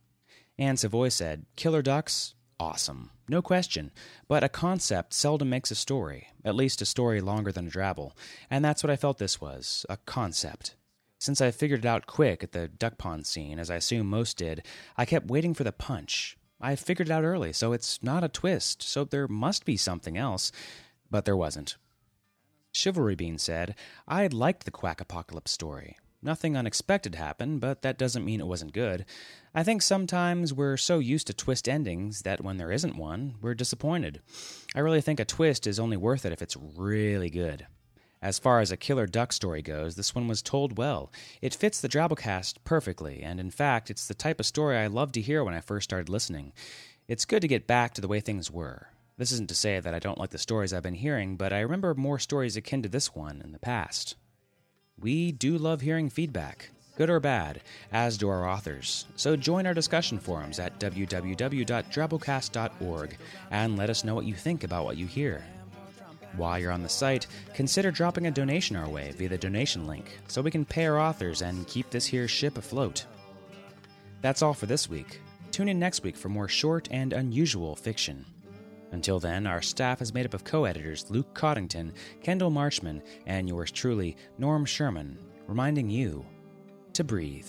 Anne 0.59 0.79
Savoy 0.79 1.11
said, 1.11 1.45
Killer 1.57 1.83
Ducks, 1.83 2.35
awesome. 2.59 3.11
No 3.29 3.43
question. 3.43 3.91
But 4.29 4.43
a 4.43 4.49
concept 4.49 5.13
seldom 5.13 5.51
makes 5.51 5.71
a 5.71 5.75
story, 5.75 6.29
at 6.43 6.55
least 6.55 6.81
a 6.81 6.87
story 6.87 7.21
longer 7.21 7.53
than 7.53 7.67
a 7.67 7.71
drabble. 7.71 8.13
And 8.51 8.65
that's 8.65 8.83
what 8.83 8.91
I 8.91 8.97
felt 8.97 9.19
this 9.19 9.39
was 9.39 9.85
a 9.91 9.99
concept. 9.99 10.75
Since 11.21 11.43
I 11.43 11.51
figured 11.51 11.81
it 11.81 11.87
out 11.87 12.07
quick 12.07 12.43
at 12.43 12.53
the 12.53 12.69
duck 12.69 12.97
pond 12.97 13.27
scene, 13.27 13.59
as 13.59 13.71
I 13.71 13.77
assume 13.77 14.07
most 14.09 14.39
did, 14.39 14.65
I 14.97 15.05
kept 15.05 15.27
waiting 15.27 15.53
for 15.53 15.65
the 15.65 15.73
punch. 15.73 16.39
I 16.63 16.77
figured 16.77 17.09
it 17.09 17.13
out 17.13 17.25
early, 17.25 17.53
so 17.53 17.73
it's 17.73 18.03
not 18.03 18.25
a 18.25 18.29
twist, 18.29 18.83
so 18.83 19.05
there 19.05 19.29
must 19.29 19.65
be 19.65 19.77
something 19.77 20.17
else. 20.17 20.51
But 21.13 21.27
there 21.27 21.37
wasn't. 21.37 21.77
Chivalry 22.73 23.15
Bean 23.15 23.37
said, 23.37 23.75
I 24.09 24.29
liked 24.29 24.65
the 24.65 24.71
Quack 24.71 24.99
Apocalypse 24.99 25.51
story. 25.51 25.99
Nothing 26.23 26.57
unexpected 26.57 27.17
happened, 27.17 27.61
but 27.61 27.83
that 27.83 27.99
doesn't 27.99 28.25
mean 28.25 28.41
it 28.41 28.47
wasn't 28.47 28.73
good. 28.73 29.05
I 29.55 29.63
think 29.63 29.83
sometimes 29.83 30.55
we're 30.55 30.79
so 30.79 31.01
used 31.01 31.27
to 31.27 31.35
twist 31.35 31.69
endings 31.69 32.23
that 32.23 32.41
when 32.41 32.57
there 32.57 32.73
isn't 32.73 32.97
one, 32.97 33.35
we're 33.43 33.53
disappointed. 33.53 34.23
I 34.75 34.81
really 34.81 35.03
think 35.03 35.21
a 35.21 35.27
twist 35.27 35.67
is 35.67 35.79
only 35.79 35.99
worth 35.99 36.25
it 36.25 36.33
if 36.33 36.41
it's 36.41 36.57
really 36.57 37.29
good. 37.29 37.67
As 38.23 38.39
far 38.39 38.61
as 38.61 38.73
a 38.73 38.79
killer 38.79 39.07
duck 39.07 39.35
story 39.35 39.61
goes, 39.61 39.97
this 39.97 40.15
one 40.15 40.29
was 40.29 40.41
told 40.41 40.79
well. 40.79 41.13
It 41.43 41.55
fits 41.55 41.79
the 41.79 41.91
Drabblecast 41.91 42.55
perfectly, 42.65 43.21
and 43.23 43.39
in 43.39 43.51
fact, 43.51 43.91
it's 43.91 44.09
the 44.09 44.15
type 44.15 44.41
of 44.41 44.47
story 44.47 44.79
I 44.79 44.87
loved 44.87 45.13
to 45.15 45.21
hear 45.21 45.45
when 45.45 45.53
I 45.53 45.61
first 45.61 45.85
started 45.85 46.09
listening. 46.09 46.55
It's 47.07 47.27
good 47.27 47.43
to 47.43 47.49
get 47.49 47.67
back 47.67 47.93
to 47.95 48.01
the 48.01 48.09
way 48.09 48.21
things 48.21 48.51
were. 48.51 48.92
This 49.23 49.31
isn't 49.31 49.49
to 49.51 49.55
say 49.55 49.79
that 49.79 49.95
I 49.95 50.01
don't 50.01 50.19
like 50.19 50.31
the 50.31 50.39
stories 50.39 50.73
I've 50.73 50.83
been 50.83 50.95
hearing, 50.95 51.37
but 51.37 51.53
I 51.53 51.61
remember 51.61 51.95
more 51.95 52.19
stories 52.19 52.57
akin 52.57 52.83
to 52.83 52.89
this 52.89 53.15
one 53.15 53.41
in 53.45 53.53
the 53.53 53.61
past. 53.61 54.17
We 54.99 55.31
do 55.31 55.57
love 55.57 55.81
hearing 55.81 56.11
feedback, 56.11 56.71
good 56.97 57.09
or 57.09 57.21
bad, 57.21 57.63
as 57.93 58.19
do 58.19 58.29
our 58.29 58.49
authors. 58.49 59.07
So 59.15 59.37
join 59.37 59.65
our 59.65 59.75
discussion 59.75 60.19
forums 60.19 60.59
at 60.59 60.81
www.drabblecast.org 60.81 63.17
and 63.53 63.77
let 63.77 63.91
us 63.91 64.03
know 64.03 64.17
what 64.17 64.25
you 64.25 64.35
think 64.35 64.65
about 64.65 64.87
what 64.87 64.97
you 64.97 65.07
hear. 65.07 65.45
While 66.37 66.59
you're 66.59 66.73
on 66.73 66.83
the 66.83 66.89
site, 66.89 67.29
consider 67.55 67.93
dropping 67.93 68.27
a 68.27 68.33
donation 68.33 68.75
our 68.75 68.89
way 68.89 69.15
via 69.17 69.29
the 69.29 69.39
donation 69.39 69.87
link 69.87 70.19
so 70.27 70.43
we 70.43 70.51
can 70.51 70.65
pay 70.65 70.87
our 70.87 70.99
authors 70.99 71.43
and 71.43 71.69
keep 71.69 71.91
this 71.91 72.07
here 72.07 72.27
ship 72.27 72.59
afloat. 72.59 73.07
That's 74.21 74.43
all 74.43 74.55
for 74.55 74.67
this 74.67 74.91
week. 74.91 75.21
Tune 75.53 75.69
in 75.69 75.79
next 75.79 76.03
week 76.03 76.17
for 76.17 76.29
more 76.29 76.49
short 76.49 76.89
and 76.91 77.13
unusual 77.13 77.77
fiction. 77.77 78.27
Until 78.93 79.19
then, 79.19 79.47
our 79.47 79.63
staff 79.63 80.01
is 80.01 80.15
made 80.15 80.27
up 80.27 80.35
of 80.35 80.45
co 80.45 80.65
editors 80.65 81.07
Luke 81.11 81.35
Coddington, 81.35 81.93
Kendall 82.23 82.51
Marchman, 82.51 83.03
and 83.27 83.49
yours 83.49 83.71
truly, 83.71 84.17
Norm 84.39 84.65
Sherman, 84.65 85.19
reminding 85.47 85.91
you 85.91 86.25
to 86.93 87.03
breathe. 87.03 87.49